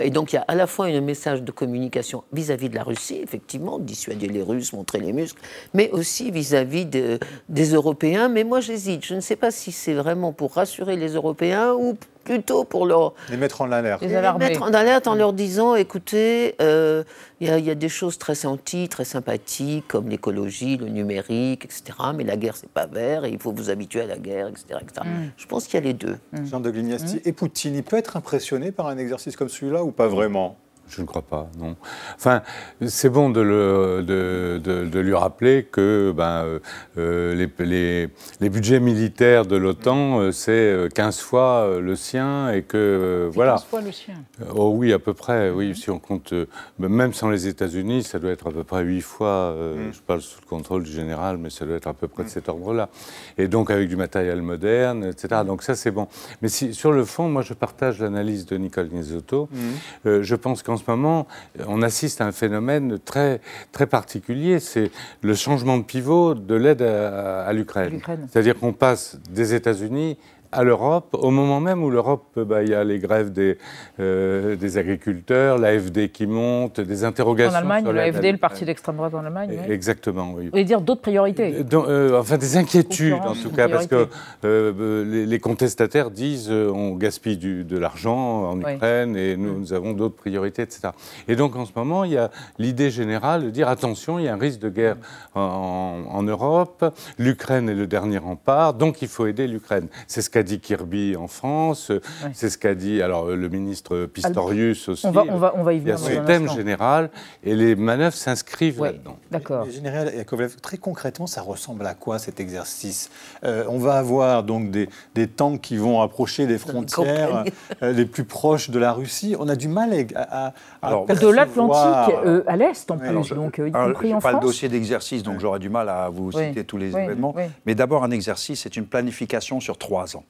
Et 0.03 0.11
donc 0.11 0.18
il 0.25 0.37
y 0.37 0.39
a 0.39 0.45
à 0.49 0.55
la 0.55 0.67
fois 0.67 0.87
un 0.87 1.01
message 1.01 1.43
de 1.43 1.51
communication 1.51 2.25
vis-à-vis 2.33 2.69
de 2.69 2.75
la 2.75 2.83
Russie, 2.83 3.21
effectivement, 3.23 3.79
dissuader 3.79 4.29
les 4.29 4.43
Russes, 4.43 4.73
montrer 4.73 5.01
les 5.01 5.13
muscles, 5.13 5.41
mais 5.75 5.91
aussi 5.91 6.31
vis-à-vis 6.31 6.87
des 6.87 7.73
Européens. 7.73 8.29
Mais 8.29 8.45
moi 8.45 8.61
j'hésite, 8.61 9.05
je 9.05 9.15
ne 9.15 9.21
sais 9.21 9.37
pas 9.37 9.51
si 9.51 9.73
c'est 9.73 9.95
vraiment 9.95 10.33
pour 10.33 10.55
rassurer 10.55 10.97
les 10.97 11.15
Européens 11.15 11.75
ou 11.75 11.97
plutôt 12.29 12.65
pour 12.65 12.87
leur... 12.87 13.15
Les 13.31 13.37
mettre 13.37 13.61
en 13.61 13.73
alerte. 13.73 14.03
Les, 14.03 14.09
mettre 14.09 14.63
en 14.63 14.73
alerte 14.73 15.07
en 15.07 15.15
leur 15.15 15.33
disant, 15.33 15.75
écoutez, 15.75 16.55
euh, 16.61 17.03
il 17.41 17.49
y, 17.49 17.71
a 17.71 17.75
des 17.75 17.89
choses 17.89 18.19
très 18.19 18.35
senties, 18.35 18.89
très 18.89 19.05
sympathiques, 19.05 19.89
comme 19.89 20.09
l'écologie, 20.09 20.77
le 20.77 20.89
numérique, 20.89 21.65
etc. 21.65 21.83
Mais 22.15 22.25
la 22.25 22.37
guerre, 22.37 22.57
c'est 22.57 22.71
pas 22.71 22.87
vert, 22.87 23.25
et 23.25 23.31
il 23.31 23.39
faut 23.39 23.53
vous 23.53 23.71
habituer 23.71 24.03
à 24.03 24.07
la 24.07 24.19
guerre, 24.19 24.49
etc. 24.49 24.81
Mm. 25.05 25.09
Je 25.37 25.47
pense 25.47 25.67
qu'il 25.67 25.75
y 25.75 25.83
a 25.83 25.87
les 25.87 25.95
deux. 25.95 26.19
Jean 26.45 26.61
de 26.61 26.71
Glignasti. 26.71 27.17
Mm. 27.17 27.21
Et 27.25 27.33
Poutine, 27.33 27.75
il 27.75 27.83
peut 27.83 27.97
être 27.97 28.17
impressionné 28.17 28.73
par 28.73 28.87
un 28.89 28.99
exercice 28.99 29.37
comme 29.37 29.49
celui-là 29.49 29.85
ou 29.85 29.93
pas 29.93 30.09
vraiment? 30.09 30.57
Je 30.89 31.03
ne 31.03 31.07
crois 31.07 31.23
pas, 31.23 31.51
non. 31.59 31.77
Enfin, 32.17 32.43
c'est 32.87 33.11
bon 33.11 33.31
de, 33.31 33.41
le, 33.41 34.03
de, 34.03 34.61
de, 34.61 35.01
lui 35.01 35.15
rappeler 35.15 35.65
que 35.71 36.13
ben, 36.17 36.45
euh, 36.45 36.59
euh, 36.97 37.35
les, 37.35 37.65
les, 37.65 38.09
les, 38.41 38.49
budgets 38.49 38.81
militaires 38.81 39.47
de 39.47 39.57
l'OTAN, 39.57 40.21
euh, 40.21 40.33
c'est 40.33 40.89
15 40.95 41.21
fois 41.21 41.79
le 41.81 41.95
sien 41.97 42.51
et 42.51 42.63
que, 42.63 43.31
voilà. 43.33 43.53
15 43.53 43.65
fois 43.65 43.81
le 43.81 43.93
sien 43.93 44.15
Oh 44.55 44.73
oui, 44.75 44.93
à 44.93 44.99
peu 44.99 45.15
près, 45.15 45.51
oui. 45.51 45.75
Si 45.77 45.91
on 45.91 45.99
compte, 45.99 46.33
même 46.79 47.13
sans 47.13 47.29
les 47.29 47.47
États-Unis, 47.47 48.03
ça 48.03 48.19
doit 48.19 48.31
être 48.31 48.49
à 48.49 48.53
peu 48.53 48.65
près 48.65 48.83
8 48.83 49.01
fois, 49.03 49.55
mm. 49.55 49.93
je 49.93 50.01
parle 50.01 50.23
sous 50.23 50.41
le 50.41 50.47
contrôle 50.47 50.85
du 50.85 50.91
général, 50.91 51.37
mais 51.37 51.51
ça 51.51 51.67
doit 51.67 51.77
être 51.77 51.87
à 51.87 51.95
peu 51.95 52.09
près 52.09 52.23
de 52.23 52.29
mm. 52.29 52.33
cet 52.33 52.49
ordre-là. 52.49 52.89
Et 53.37 53.49
donc 53.49 53.71
avec 53.71 53.89
du 53.89 53.97
matériel 53.97 54.43
moderne, 54.43 55.05
etc. 55.05 55.43
Donc 55.47 55.63
ça, 55.63 55.75
c'est 55.75 55.91
bon. 55.91 56.09
Mais 56.43 56.49
si, 56.49 56.75
sur 56.75 56.93
le 56.93 57.05
fond, 57.05 57.29
moi, 57.29 57.43
je 57.43 57.55
partage 57.55 58.01
l'analyse 58.01 58.47
de 58.47 58.57
Nicole 58.57 58.89
Nisotto. 58.89 59.49
Mm. 59.53 60.23
je 60.23 60.35
pense 60.35 60.63
qu'en 60.63 60.78
ce 60.79 60.85
moment, 60.89 61.27
on 61.67 61.83
assiste 61.83 62.21
à 62.21 62.27
un 62.27 62.33
phénomène 62.33 62.99
très, 62.99 63.41
très 63.73 63.87
particulier, 63.87 64.61
c'est 64.61 64.91
le 65.23 65.35
changement 65.35 65.79
de 65.79 65.83
pivot 65.83 66.35
de 66.35 66.55
l'aide 66.55 66.83
à 66.83 67.53
l'Ukraine. 67.53 68.01
C'est-à-dire 68.31 68.59
qu'on 68.59 68.73
passe 68.73 69.19
des 69.31 69.55
États-Unis 69.55 70.17
à 70.51 70.65
l'Europe, 70.65 71.15
au 71.15 71.31
moment 71.31 71.61
même 71.61 71.83
où 71.83 71.91
l'Europe, 71.91 72.39
bah, 72.39 72.63
il 72.63 72.71
y 72.71 72.75
a 72.75 72.83
les 72.85 72.99
grèves 72.99 73.33
des, 73.33 73.59
euh, 74.01 74.57
des 74.57 74.79
agriculteurs, 74.79 75.59
l'AFD 75.59 76.09
qui 76.09 76.27
monte, 76.27 76.81
des 76.81 77.05
interrogations. 77.05 77.55
En 77.55 77.61
Allemagne, 77.61 77.91
l'AFD, 77.91 78.33
le 78.33 78.39
parti 78.39 78.65
d'extrême 78.65 78.97
droite 78.97 79.15
en 79.15 79.25
Allemagne. 79.25 79.59
Exactement, 79.69 80.33
oui. 80.35 80.45
Vous 80.45 80.51
voulez 80.51 80.65
dire 80.65 80.81
d'autres 80.81 81.03
priorités? 81.03 81.65
Euh, 81.73 82.19
Enfin, 82.19 82.39
des 82.39 82.57
inquiétudes, 82.57 83.15
en 83.15 83.35
tout 83.35 83.51
cas, 83.51 83.69
parce 83.69 83.87
que 83.87 84.09
euh, 84.45 85.27
les, 85.27 85.39
contestataires 85.39 86.11
disent 86.11 86.51
on 86.51 86.95
gaspille 86.95 87.37
du, 87.37 87.65
de 87.65 87.79
l'argent 87.79 88.51
en 88.51 88.61
Ukraine 88.61 89.17
et 89.17 89.37
nous, 89.37 89.59
nous 89.59 89.73
avons 89.73 89.93
d'autres 89.93 90.17
priorités, 90.17 90.63
etc. 90.63 90.89
Et 91.29 91.37
donc, 91.37 91.57
en 91.57 91.65
ce 91.65 91.73
moment, 91.77 92.05
il 92.05 92.13
y 92.13 92.17
a 92.17 92.31
l'idée 92.59 92.91
générale 92.91 93.45
de 93.45 93.51
dire 93.51 93.69
attention, 93.69 94.19
il 94.19 94.25
y 94.25 94.29
a 94.29 94.35
un 94.35 94.39
risque 94.39 94.61
de 94.61 94.69
guerre 94.69 94.97
en, 95.35 96.03
en 96.11 96.23
Europe, 96.23 96.85
l'Ukraine 97.19 97.69
est 97.69 97.75
le 97.75 97.87
dernier 97.87 98.19
rempart, 98.19 98.75
donc 98.75 99.03
il 99.03 99.09
faut 99.09 99.27
aider 99.27 99.47
l'Ukraine. 99.47 99.89
C'est 100.07 100.23
ce 100.23 100.31
qu'a 100.39 100.45
dit 100.45 100.61
Kirby 100.61 101.17
en 101.17 101.27
France, 101.27 101.91
c'est 102.33 102.49
ce 102.49 102.59
qu'a 102.59 102.77
dit 102.77 103.03
alors, 103.03 103.27
le 103.27 103.49
ministre 103.49 104.07
Pistorius 104.07 104.89
aussi. 104.89 105.05
On 105.05 105.11
va, 105.11 105.25
on 105.29 105.37
va, 105.37 105.53
on 105.57 105.65
va 105.65 105.73
y 105.73 105.81
venir. 105.81 105.97
Il 105.99 106.15
y 106.15 106.17
a 106.17 106.21
ce 106.21 106.27
thème 106.27 106.49
général 106.49 107.11
et 107.43 107.57
les 107.57 107.75
manœuvres 107.75 108.15
s'inscrivent 108.15 108.85
là-dedans. 108.85 109.17
D'accord. 109.33 109.69
Général 109.69 110.15
Yakovlev, 110.15 110.57
très 110.61 110.77
concrètement, 110.77 111.27
ça 111.27 111.43
ressemble 111.43 111.85
à 111.87 111.95
quoi 111.95 112.21
cet 112.21 112.39
exercice? 112.39 113.11
Euh, 113.43 113.65
On 113.69 113.79
va 113.79 113.95
avoir 113.95 114.45
donc 114.45 114.71
des, 114.71 114.89
des, 115.17 115.27
tanks 115.27 115.61
qui 115.61 115.77
vont 115.77 116.03
approcher 116.03 116.47
des 116.47 116.59
frontières 116.59 117.45
euh, 117.83 117.93
les 117.93 118.07
plus 118.07 118.25
proches 118.25 118.71
de 118.71 118.79
la 118.79 118.93
Russie. 118.93 119.35
On 119.41 119.49
a 119.49 119.57
du 119.57 119.67
mal 119.67 119.91
à. 120.15 120.55
alors, 120.83 121.07
de 121.07 121.29
l'Atlantique 121.29 122.15
euh, 122.25 122.45
à 122.47 122.57
l'Est 122.57 122.89
en 122.93 122.99
plus, 122.99 123.31
donc 123.31 123.59
y 123.59 123.73
compris 123.73 124.15
en 124.15 124.21
pas 124.21 124.33
le 124.33 124.41
dossier 124.41 124.69
d'exercice, 124.69 125.25
donc 125.25 125.41
j'aurais 125.41 125.59
du 125.59 125.69
mal 125.69 125.89
à 125.89 126.09
vous 126.09 126.31
citer 126.31 126.63
tous 126.63 126.77
les 126.77 126.97
événements. 126.97 127.35
Mais 127.67 127.75
d'abord, 127.75 128.05
un 128.05 128.13
exercice, 128.13 128.61
c'est 128.63 128.77
une 128.77 128.87
planification 128.87 129.59
sur 129.59 129.77
trois 129.79 130.17
ans 130.17 130.25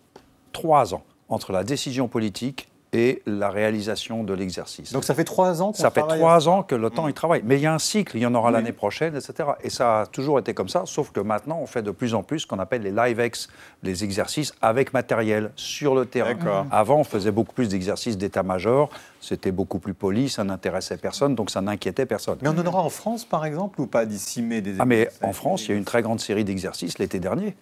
trois 0.52 0.94
ans 0.94 1.02
entre 1.28 1.52
la 1.52 1.64
décision 1.64 2.08
politique 2.08 2.68
et 2.92 3.22
la 3.26 3.50
réalisation 3.50 4.24
de 4.24 4.32
l'exercice. 4.32 4.92
Donc 4.92 5.04
ça 5.04 5.14
fait 5.14 5.24
trois 5.24 5.60
ans 5.62 5.72
Ça 5.74 5.90
fait 5.90 6.00
trois 6.00 6.48
ans 6.48 6.62
que 6.62 6.74
l'OTAN 6.74 7.08
y 7.08 7.14
travaille. 7.14 7.42
Mais 7.44 7.56
il 7.56 7.60
y 7.60 7.66
a 7.66 7.74
un 7.74 7.78
cycle, 7.78 8.16
il 8.16 8.20
y 8.20 8.26
en 8.26 8.34
aura 8.34 8.50
l'année 8.50 8.72
prochaine, 8.72 9.14
etc. 9.14 9.50
Et 9.62 9.70
ça 9.70 10.00
a 10.00 10.06
toujours 10.06 10.38
été 10.38 10.54
comme 10.54 10.68
ça, 10.68 10.84
sauf 10.86 11.10
que 11.10 11.20
maintenant 11.20 11.58
on 11.60 11.66
fait 11.66 11.82
de 11.82 11.90
plus 11.90 12.14
en 12.14 12.22
plus 12.22 12.40
ce 12.40 12.46
qu'on 12.46 12.58
appelle 12.58 12.82
les 12.82 12.90
live-ex, 12.90 13.48
les 13.82 14.04
exercices 14.04 14.54
avec 14.62 14.92
matériel 14.92 15.50
sur 15.56 15.94
le 15.94 16.06
terrain. 16.06 16.66
Avant 16.70 17.00
on 17.00 17.04
faisait 17.04 17.30
beaucoup 17.30 17.52
plus 17.52 17.68
d'exercices 17.68 18.16
d'état-major, 18.16 18.88
c'était 19.20 19.52
beaucoup 19.52 19.78
plus 19.78 19.94
poli, 19.94 20.28
ça 20.28 20.44
n'intéressait 20.44 20.96
personne, 20.96 21.34
donc 21.34 21.50
ça 21.50 21.60
n'inquiétait 21.60 22.06
personne. 22.06 22.38
Mais 22.42 22.48
on 22.48 22.58
en 22.58 22.66
aura 22.66 22.82
en 22.82 22.90
France 22.90 23.24
par 23.24 23.44
exemple 23.44 23.80
ou 23.80 23.86
pas 23.86 24.06
d'ici 24.06 24.40
mai 24.42 24.60
des 24.60 24.76
Ah 24.78 24.86
mais 24.86 25.08
en 25.22 25.32
France 25.32 25.64
il 25.64 25.68
y 25.68 25.72
a 25.72 25.74
eu 25.74 25.78
une 25.78 25.84
très 25.84 26.02
grande 26.02 26.20
série 26.20 26.44
d'exercices 26.44 26.98
l'été 26.98 27.20
dernier. 27.20 27.54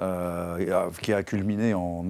Euh, 0.00 0.88
qui 1.02 1.12
a 1.12 1.22
culminé 1.22 1.74
en, 1.74 2.02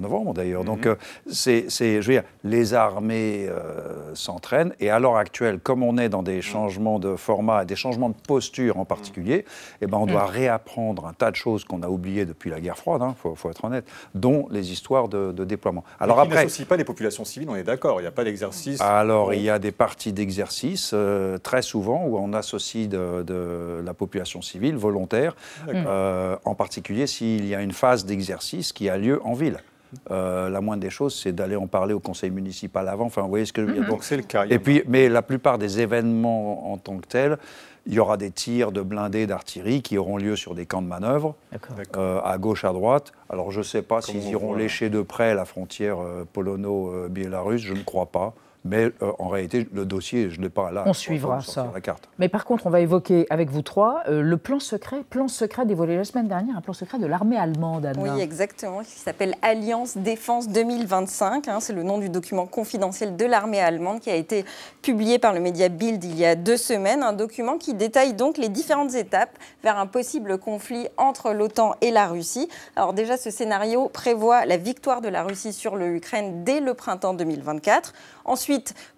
novembre 0.00 0.34
d'ailleurs. 0.34 0.64
Donc, 0.64 0.86
mhm. 0.86 0.92
euh, 0.92 1.30
c'est, 1.30 1.68
je 1.70 1.96
veux 1.98 2.14
dire, 2.14 2.24
les 2.42 2.74
armées 2.74 3.46
euh, 3.48 4.14
s'entraînent 4.14 4.72
et 4.80 4.90
à 4.90 4.98
l'heure 4.98 5.16
actuelle, 5.16 5.60
comme 5.60 5.84
on 5.84 5.96
est 5.96 6.08
dans 6.08 6.24
des 6.24 6.42
changements 6.42 6.98
de 6.98 7.14
format, 7.14 7.64
des 7.64 7.76
changements 7.76 8.08
de 8.08 8.16
posture 8.26 8.78
en 8.78 8.84
particulier, 8.84 9.44
eh 9.80 9.86
ben, 9.86 9.98
on 9.98 10.06
doit 10.06 10.24
mhm. 10.24 10.30
réapprendre 10.30 11.06
un 11.06 11.12
tas 11.12 11.30
de 11.30 11.36
choses 11.36 11.62
qu'on 11.64 11.82
a 11.82 11.88
oubliées 11.88 12.24
depuis 12.24 12.50
la 12.50 12.60
guerre 12.60 12.76
froide, 12.76 13.02
il 13.04 13.10
hein, 13.10 13.34
faut, 13.36 13.50
être 13.50 13.64
honnête, 13.64 13.84
dont 14.14 14.48
les 14.50 14.72
histoires 14.72 15.08
de, 15.08 15.30
déploiement. 15.44 15.84
Alors 16.00 16.18
après, 16.18 16.42
il 16.42 16.44
n'associe 16.44 16.66
pas 16.66 16.76
les 16.76 16.84
populations 16.84 17.24
civiles, 17.24 17.48
on 17.48 17.56
est 17.56 17.62
d'accord, 17.62 18.00
il 18.00 18.02
n'y 18.02 18.08
a 18.08 18.12
pas 18.12 18.24
d'exercice. 18.24 18.80
Alors, 18.80 19.34
il 19.34 19.42
y 19.42 19.50
a 19.50 19.58
des 19.60 19.72
parties 19.72 20.12
d'exercice, 20.12 20.94
très 21.42 21.62
souvent, 21.62 22.04
où 22.06 22.18
on 22.18 22.32
associe 22.32 22.88
de, 22.88 23.82
la 23.84 23.94
population 23.94 24.42
civile 24.42 24.76
volontaire, 24.76 25.36
en 25.68 26.54
particulier 26.54 27.06
si 27.06 27.19
s'il 27.20 27.46
y 27.46 27.54
a 27.54 27.60
une 27.60 27.72
phase 27.72 28.06
d'exercice 28.06 28.72
qui 28.72 28.88
a 28.88 28.96
lieu 28.96 29.20
en 29.26 29.34
ville. 29.34 29.58
Euh, 30.10 30.48
la 30.48 30.62
moindre 30.62 30.80
des 30.80 30.88
choses, 30.88 31.14
c'est 31.14 31.32
d'aller 31.32 31.56
en 31.56 31.66
parler 31.66 31.92
au 31.92 32.00
conseil 32.00 32.30
municipal 32.30 32.88
avant. 32.88 33.04
Enfin, 33.04 33.20
vous 33.22 33.28
voyez 33.28 33.44
ce 33.44 33.52
que 33.52 33.60
je 33.60 33.66
veux 33.66 33.74
dire. 33.74 33.86
Donc 33.86 34.04
c'est 34.04 34.16
le 34.16 34.22
cas. 34.22 34.46
Et 34.48 34.58
puis, 34.58 34.82
mais 34.88 35.10
la 35.10 35.20
plupart 35.20 35.58
des 35.58 35.80
événements 35.80 36.72
en 36.72 36.78
tant 36.78 36.96
que 36.96 37.06
tels, 37.06 37.36
il 37.86 37.92
y 37.92 37.98
aura 37.98 38.16
des 38.16 38.30
tirs 38.30 38.72
de 38.72 38.80
blindés 38.80 39.26
d'artillerie 39.26 39.82
qui 39.82 39.98
auront 39.98 40.16
lieu 40.16 40.34
sur 40.34 40.54
des 40.54 40.64
camps 40.64 40.80
de 40.80 40.86
manœuvre, 40.86 41.34
euh, 41.96 42.20
à 42.24 42.38
gauche, 42.38 42.64
à 42.64 42.72
droite. 42.72 43.12
Alors 43.28 43.50
je 43.50 43.58
ne 43.58 43.64
sais 43.64 43.82
pas 43.82 44.00
s'ils 44.00 44.26
iront 44.28 44.54
lécher 44.54 44.88
de 44.88 45.02
près 45.02 45.34
la 45.34 45.44
frontière 45.44 45.98
euh, 45.98 46.24
polono-biélorusse, 46.32 47.62
je 47.62 47.74
ne 47.74 47.82
crois 47.82 48.06
pas. 48.06 48.32
Mais 48.64 48.90
euh, 49.02 49.12
en 49.18 49.28
réalité, 49.28 49.66
le 49.72 49.86
dossier, 49.86 50.28
je 50.28 50.38
ne 50.38 50.42
l'ai 50.44 50.50
pas 50.50 50.70
là. 50.70 50.84
On 50.86 50.92
suivra 50.92 51.40
ça. 51.40 51.70
La 51.72 51.80
carte. 51.80 52.08
Mais 52.18 52.28
par 52.28 52.44
contre, 52.44 52.66
on 52.66 52.70
va 52.70 52.80
évoquer 52.80 53.26
avec 53.30 53.50
vous 53.50 53.62
trois 53.62 54.02
euh, 54.08 54.22
le 54.22 54.36
plan 54.36 54.60
secret, 54.60 55.02
plan 55.08 55.28
secret 55.28 55.64
dévoilé 55.64 55.96
la 55.96 56.04
semaine 56.04 56.28
dernière, 56.28 56.56
un 56.56 56.60
plan 56.60 56.74
secret 56.74 56.98
de 56.98 57.06
l'armée 57.06 57.38
allemande. 57.38 57.86
Anna. 57.86 57.98
Oui, 58.00 58.20
exactement, 58.20 58.80
qui 58.80 58.90
s'appelle 58.90 59.34
Alliance 59.40 59.96
Défense 59.96 60.48
2025. 60.48 61.48
Hein, 61.48 61.58
c'est 61.60 61.72
le 61.72 61.82
nom 61.82 61.98
du 61.98 62.10
document 62.10 62.46
confidentiel 62.46 63.16
de 63.16 63.24
l'armée 63.24 63.60
allemande 63.60 64.00
qui 64.00 64.10
a 64.10 64.14
été 64.14 64.44
publié 64.82 65.18
par 65.18 65.32
le 65.32 65.40
média 65.40 65.68
Bild 65.68 66.04
il 66.04 66.18
y 66.18 66.26
a 66.26 66.34
deux 66.34 66.58
semaines. 66.58 67.02
Un 67.02 67.14
document 67.14 67.56
qui 67.56 67.72
détaille 67.72 68.12
donc 68.12 68.36
les 68.36 68.50
différentes 68.50 68.94
étapes 68.94 69.38
vers 69.62 69.78
un 69.78 69.86
possible 69.86 70.38
conflit 70.38 70.86
entre 70.98 71.32
l'OTAN 71.32 71.74
et 71.80 71.90
la 71.90 72.08
Russie. 72.08 72.48
Alors 72.76 72.92
déjà, 72.92 73.16
ce 73.16 73.30
scénario 73.30 73.88
prévoit 73.88 74.44
la 74.44 74.58
victoire 74.58 75.00
de 75.00 75.08
la 75.08 75.22
Russie 75.22 75.54
sur 75.54 75.76
l'Ukraine 75.76 76.44
dès 76.44 76.60
le 76.60 76.74
printemps 76.74 77.14
2024. 77.14 77.94
Ensuite, 78.26 78.49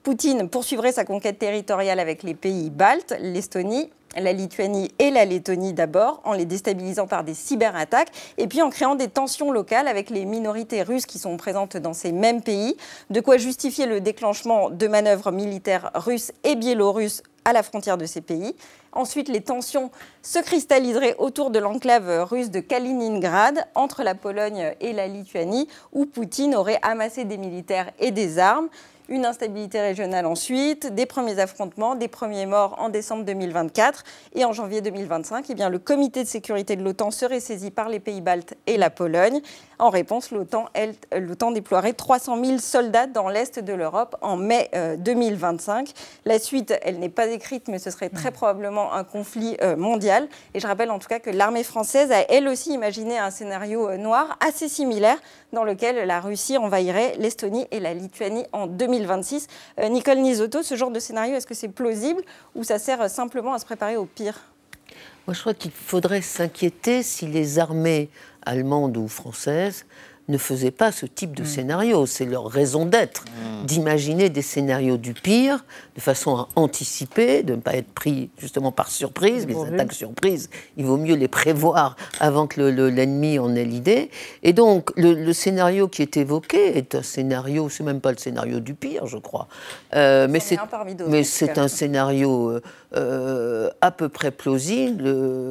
Poutine 0.02 0.48
poursuivrait 0.48 0.92
sa 0.92 1.04
conquête 1.04 1.38
territoriale 1.38 2.00
avec 2.00 2.22
les 2.22 2.34
pays 2.34 2.70
baltes, 2.70 3.14
l'Estonie, 3.20 3.90
la 4.16 4.32
Lituanie 4.32 4.90
et 4.98 5.10
la 5.10 5.24
Lettonie 5.24 5.72
d'abord, 5.72 6.20
en 6.24 6.32
les 6.32 6.44
déstabilisant 6.44 7.06
par 7.06 7.24
des 7.24 7.34
cyberattaques, 7.34 8.10
et 8.38 8.46
puis 8.46 8.62
en 8.62 8.70
créant 8.70 8.94
des 8.94 9.08
tensions 9.08 9.50
locales 9.50 9.88
avec 9.88 10.10
les 10.10 10.24
minorités 10.24 10.82
russes 10.82 11.06
qui 11.06 11.18
sont 11.18 11.36
présentes 11.36 11.76
dans 11.76 11.94
ces 11.94 12.12
mêmes 12.12 12.42
pays, 12.42 12.76
de 13.10 13.20
quoi 13.20 13.36
justifier 13.36 13.86
le 13.86 14.00
déclenchement 14.00 14.70
de 14.70 14.86
manœuvres 14.86 15.30
militaires 15.30 15.90
russes 15.94 16.32
et 16.44 16.56
biélorusses 16.56 17.22
à 17.44 17.52
la 17.52 17.62
frontière 17.62 17.98
de 17.98 18.06
ces 18.06 18.20
pays. 18.20 18.54
Ensuite, 18.92 19.28
les 19.28 19.40
tensions 19.40 19.90
se 20.20 20.38
cristalliseraient 20.38 21.16
autour 21.18 21.50
de 21.50 21.58
l'enclave 21.58 22.24
russe 22.24 22.50
de 22.50 22.60
Kaliningrad, 22.60 23.66
entre 23.74 24.02
la 24.02 24.14
Pologne 24.14 24.74
et 24.80 24.92
la 24.92 25.08
Lituanie, 25.08 25.66
où 25.92 26.04
Poutine 26.04 26.54
aurait 26.54 26.78
amassé 26.82 27.24
des 27.24 27.38
militaires 27.38 27.90
et 27.98 28.10
des 28.10 28.38
armes 28.38 28.68
une 29.12 29.26
instabilité 29.26 29.78
régionale 29.78 30.24
ensuite, 30.24 30.94
des 30.94 31.04
premiers 31.04 31.38
affrontements, 31.38 31.94
des 31.94 32.08
premiers 32.08 32.46
morts 32.46 32.76
en 32.78 32.88
décembre 32.88 33.24
2024 33.26 34.04
et 34.34 34.46
en 34.46 34.54
janvier 34.54 34.80
2025, 34.80 35.44
eh 35.50 35.54
bien, 35.54 35.68
le 35.68 35.78
comité 35.78 36.22
de 36.24 36.28
sécurité 36.28 36.76
de 36.76 36.82
l'OTAN 36.82 37.10
serait 37.10 37.38
saisi 37.38 37.70
par 37.70 37.90
les 37.90 38.00
pays 38.00 38.22
baltes 38.22 38.54
et 38.66 38.78
la 38.78 38.88
Pologne. 38.88 39.42
En 39.78 39.90
réponse, 39.90 40.30
l'OTAN, 40.30 41.50
déploierait 41.50 41.92
300 41.92 42.42
000 42.42 42.58
soldats 42.58 43.06
dans 43.06 43.28
l'est 43.28 43.58
de 43.58 43.72
l'Europe 43.74 44.16
en 44.22 44.36
mai 44.36 44.70
2025. 44.98 45.88
Euh, 45.88 45.92
la 46.24 46.38
suite, 46.38 46.72
elle 46.82 46.98
n'est 46.98 47.08
pas 47.08 47.26
écrite, 47.26 47.68
mais 47.68 47.78
ce 47.78 47.90
serait 47.90 48.08
très 48.08 48.30
mm. 48.30 48.34
probablement 48.34 48.94
un 48.94 49.04
conflit 49.04 49.56
euh, 49.60 49.76
mondial. 49.76 50.28
Et 50.54 50.60
je 50.60 50.66
rappelle 50.66 50.90
en 50.90 50.98
tout 50.98 51.08
cas 51.08 51.18
que 51.18 51.30
l'armée 51.30 51.64
française 51.64 52.12
a 52.12 52.20
elle 52.30 52.48
aussi 52.48 52.72
imaginé 52.72 53.18
un 53.18 53.30
scénario 53.30 53.88
euh, 53.88 53.96
noir 53.96 54.38
assez 54.40 54.68
similaire 54.68 55.18
dans 55.52 55.64
lequel 55.64 56.06
la 56.06 56.20
Russie 56.20 56.56
envahirait 56.56 57.14
l'Estonie 57.18 57.66
et 57.72 57.80
la 57.80 57.92
Lituanie 57.92 58.46
en 58.52 58.68
2026. 59.02 59.46
Nicole 59.90 60.18
Nisotto, 60.18 60.62
ce 60.62 60.76
genre 60.76 60.90
de 60.90 61.00
scénario, 61.00 61.34
est-ce 61.34 61.46
que 61.46 61.54
c'est 61.54 61.68
plausible 61.68 62.22
ou 62.54 62.64
ça 62.64 62.78
sert 62.78 63.08
simplement 63.10 63.54
à 63.54 63.58
se 63.58 63.64
préparer 63.64 63.96
au 63.96 64.06
pire? 64.06 64.38
Moi, 65.26 65.34
je 65.34 65.40
crois 65.40 65.54
qu'il 65.54 65.70
faudrait 65.70 66.20
s'inquiéter 66.20 67.02
si 67.02 67.26
les 67.26 67.58
armées 67.58 68.10
allemandes 68.44 68.96
ou 68.96 69.06
françaises 69.06 69.86
ne 70.28 70.38
faisaient 70.38 70.70
pas 70.70 70.92
ce 70.92 71.06
type 71.06 71.36
de 71.36 71.42
mm. 71.42 71.46
scénario. 71.46 72.06
C'est 72.06 72.24
leur 72.24 72.46
raison 72.46 72.86
d'être, 72.86 73.24
mm. 73.24 73.66
d'imaginer 73.66 74.30
des 74.30 74.42
scénarios 74.42 74.96
du 74.96 75.14
pire, 75.14 75.64
de 75.96 76.00
façon 76.00 76.36
à 76.36 76.48
anticiper, 76.56 77.42
de 77.42 77.54
ne 77.54 77.60
pas 77.60 77.74
être 77.74 77.92
pris 77.92 78.30
justement 78.38 78.72
par 78.72 78.88
surprise. 78.90 79.46
Les 79.46 79.60
attaques 79.60 79.92
surprises, 79.92 80.50
il 80.76 80.84
vaut 80.84 80.96
mieux 80.96 81.14
les 81.14 81.28
prévoir 81.28 81.96
avant 82.20 82.46
que 82.46 82.60
l'ennemi 82.60 83.38
en 83.38 83.54
ait 83.54 83.64
l'idée. 83.64 84.10
Et 84.42 84.52
donc, 84.52 84.90
le, 84.96 85.32
scénario 85.32 85.88
qui 85.88 86.02
est 86.02 86.16
évoqué 86.16 86.76
est 86.76 86.94
un 86.94 87.02
scénario, 87.02 87.68
c'est 87.68 87.84
même 87.84 88.00
pas 88.00 88.12
le 88.12 88.18
scénario 88.18 88.60
du 88.60 88.74
pire, 88.74 89.06
je 89.06 89.18
crois. 89.18 89.48
Euh, 89.94 90.28
mais 90.28 90.40
c'est, 90.40 91.58
un 91.58 91.68
scénario 91.68 92.50
euh, 92.50 92.62
euh, 92.96 93.70
à 93.80 93.90
peu 93.90 94.08
près 94.08 94.30
plausible. 94.30 95.04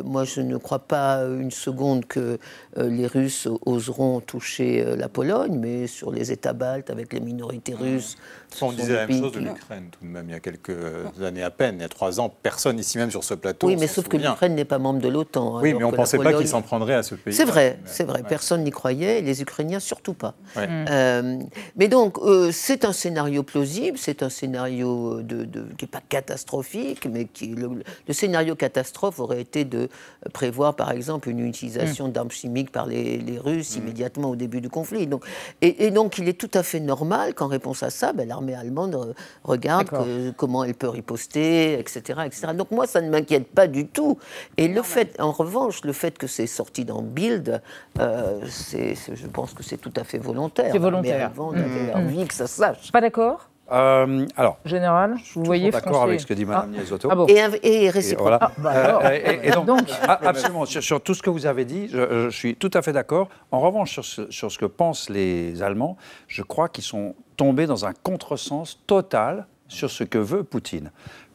moi, 0.03 0.23
je 0.23 0.41
ne 0.41 0.57
crois 0.57 0.79
pas 0.79 1.23
une 1.23 1.51
seconde 1.51 2.05
que 2.05 2.37
les 2.77 3.07
Russes 3.07 3.47
oseront 3.65 4.19
toucher 4.21 4.60
euh, 4.61 4.95
la 4.95 5.09
Pologne, 5.09 5.57
mais 5.59 5.87
sur 5.87 6.11
les 6.11 6.31
États 6.31 6.53
baltes 6.53 6.89
avec 6.89 7.13
les 7.13 7.19
minorités 7.19 7.73
russes. 7.73 8.17
On 8.61 8.71
disait 8.71 8.95
la 8.95 9.07
même 9.07 9.19
chose 9.19 9.31
de 9.31 9.39
l'Ukraine 9.39 9.89
tout 9.91 10.05
de 10.05 10.09
même 10.09 10.25
il 10.27 10.31
y 10.31 10.35
a 10.35 10.39
quelques 10.39 10.75
années 11.21 11.43
à 11.43 11.51
peine. 11.51 11.75
Il 11.79 11.81
y 11.81 11.85
a 11.85 11.89
trois 11.89 12.19
ans, 12.19 12.33
personne 12.43 12.79
ici 12.79 12.97
même 12.97 13.11
sur 13.11 13.23
ce 13.23 13.33
plateau. 13.33 13.67
Oui, 13.67 13.75
mais 13.77 13.87
sauf 13.87 14.07
que 14.07 14.17
l'Ukraine 14.17 14.55
n'est 14.55 14.65
pas 14.65 14.79
membre 14.79 15.01
de 15.01 15.07
l'OTAN. 15.07 15.61
Oui, 15.61 15.73
mais 15.73 15.83
on 15.83 15.91
ne 15.91 15.95
pensait 15.95 16.17
pas 16.17 16.33
qu'il 16.33 16.47
s'en 16.47 16.61
prendrait 16.61 16.95
à 16.95 17.03
ce 17.03 17.15
pays. 17.15 17.33
C'est 17.33 17.45
vrai, 17.45 17.79
c'est 17.85 18.03
vrai. 18.03 18.23
Personne 18.27 18.63
n'y 18.63 18.71
croyait, 18.71 19.21
les 19.21 19.41
Ukrainiens 19.41 19.79
surtout 19.79 20.13
pas. 20.13 20.35
Euh, 20.57 21.39
mais 21.75 21.87
donc, 21.87 22.17
euh, 22.19 22.51
c'est 22.51 22.85
un 22.85 22.93
scénario 22.93 23.43
plausible, 23.43 23.97
c'est 23.97 24.23
un 24.23 24.29
scénario 24.29 25.21
de, 25.21 25.45
qui 25.77 25.85
n'est 25.85 25.89
pas 25.89 26.01
catastrophique, 26.07 27.07
mais 27.11 27.25
qui, 27.25 27.55
le, 27.55 27.83
scénario 28.13 28.55
catastrophe 28.55 29.19
aurait 29.19 29.41
été 29.41 29.65
de 29.65 29.89
prévoir, 30.33 30.75
par 30.75 30.91
exemple, 30.91 31.29
une 31.29 31.45
utilisation 31.45 32.07
mm. 32.07 32.11
d'armes 32.11 32.31
chimiques 32.31 32.71
par 32.71 32.87
les, 32.87 33.21
Russes 33.43 33.75
mm. 33.75 33.79
immédiatement 33.79 34.29
au 34.31 34.35
début 34.35 34.61
du 34.61 34.69
conflit. 34.69 35.07
Donc, 35.07 35.25
et, 35.61 35.91
donc 35.91 36.17
il 36.17 36.27
est 36.27 36.39
tout 36.39 36.51
à 36.53 36.63
fait 36.63 36.79
normal 36.79 37.33
qu'en 37.33 37.47
réponse 37.47 37.83
à 37.83 37.89
ça, 37.89 38.13
ben, 38.13 38.27
l'armée 38.41 38.55
allemande 38.55 38.95
euh, 38.95 39.13
regarde 39.43 39.89
comment 40.37 40.63
elle 40.63 40.73
peut 40.73 40.89
riposter, 40.89 41.79
etc., 41.79 42.21
etc. 42.25 42.47
Donc 42.53 42.71
moi, 42.71 42.87
ça 42.87 43.01
ne 43.01 43.09
m'inquiète 43.09 43.47
pas 43.47 43.67
du 43.67 43.87
tout. 43.87 44.17
Et 44.57 44.67
le 44.67 44.81
fait, 44.81 45.19
en 45.19 45.31
revanche, 45.31 45.83
le 45.83 45.93
fait 45.93 46.17
que 46.17 46.27
c'est 46.27 46.47
sorti 46.47 46.85
dans 46.85 47.01
Bild, 47.01 47.61
euh, 47.99 48.41
c'est, 48.49 48.95
je 48.95 49.27
pense 49.27 49.53
que 49.53 49.63
c'est 49.63 49.77
tout 49.77 49.93
à 49.95 50.03
fait 50.03 50.17
volontaire. 50.17 50.71
C'est 50.71 50.79
volontaire. 50.79 51.31
on 51.37 51.53
avait 51.53 51.93
envie 51.93 52.25
que 52.25 52.33
ça 52.33 52.47
se 52.47 52.57
sache. 52.57 52.91
Pas 52.91 53.01
d'accord 53.01 53.47
euh, 53.71 54.25
alors, 54.35 54.57
général, 54.65 55.15
vous 55.33 55.45
voyez 55.45 55.71
d'accord 55.71 56.03
avec 56.03 56.19
ce 56.19 56.25
que 56.25 56.33
dit 56.33 56.43
Mme 56.43 56.75
ah. 56.77 57.07
ah 57.09 57.25
et, 57.63 57.85
et, 57.85 57.89
réciproque. 57.89 58.33
Ah, 58.41 58.51
bah 58.57 59.15
et, 59.15 59.49
donc, 59.51 59.89
absolument, 60.05 60.65
sur, 60.65 61.01
tout 61.01 61.13
ce 61.13 61.23
que 61.23 61.29
vous 61.29 61.45
avez 61.45 61.63
dit, 61.63 61.87
je, 61.87 62.29
suis 62.31 62.57
tout 62.57 62.71
à 62.73 62.81
fait 62.81 62.91
d'accord. 62.91 63.29
En 63.49 63.61
revanche, 63.61 63.93
sur 63.93 64.03
ce, 64.03 64.29
sur 64.29 64.51
ce, 64.51 64.57
que 64.57 64.65
pensent 64.65 65.09
les 65.09 65.61
Allemands, 65.63 65.95
je 66.27 66.43
crois 66.43 66.67
qu'ils 66.67 66.83
sont 66.83 67.15
tombés 67.37 67.67
dans 67.67 67.85
un 67.85 67.93
contresens 67.93 68.79
total 68.87 69.47
sur 69.67 69.89
ce 69.89 70.03
que 70.03 70.17
veut 70.17 70.43
Poutine. 70.43 70.91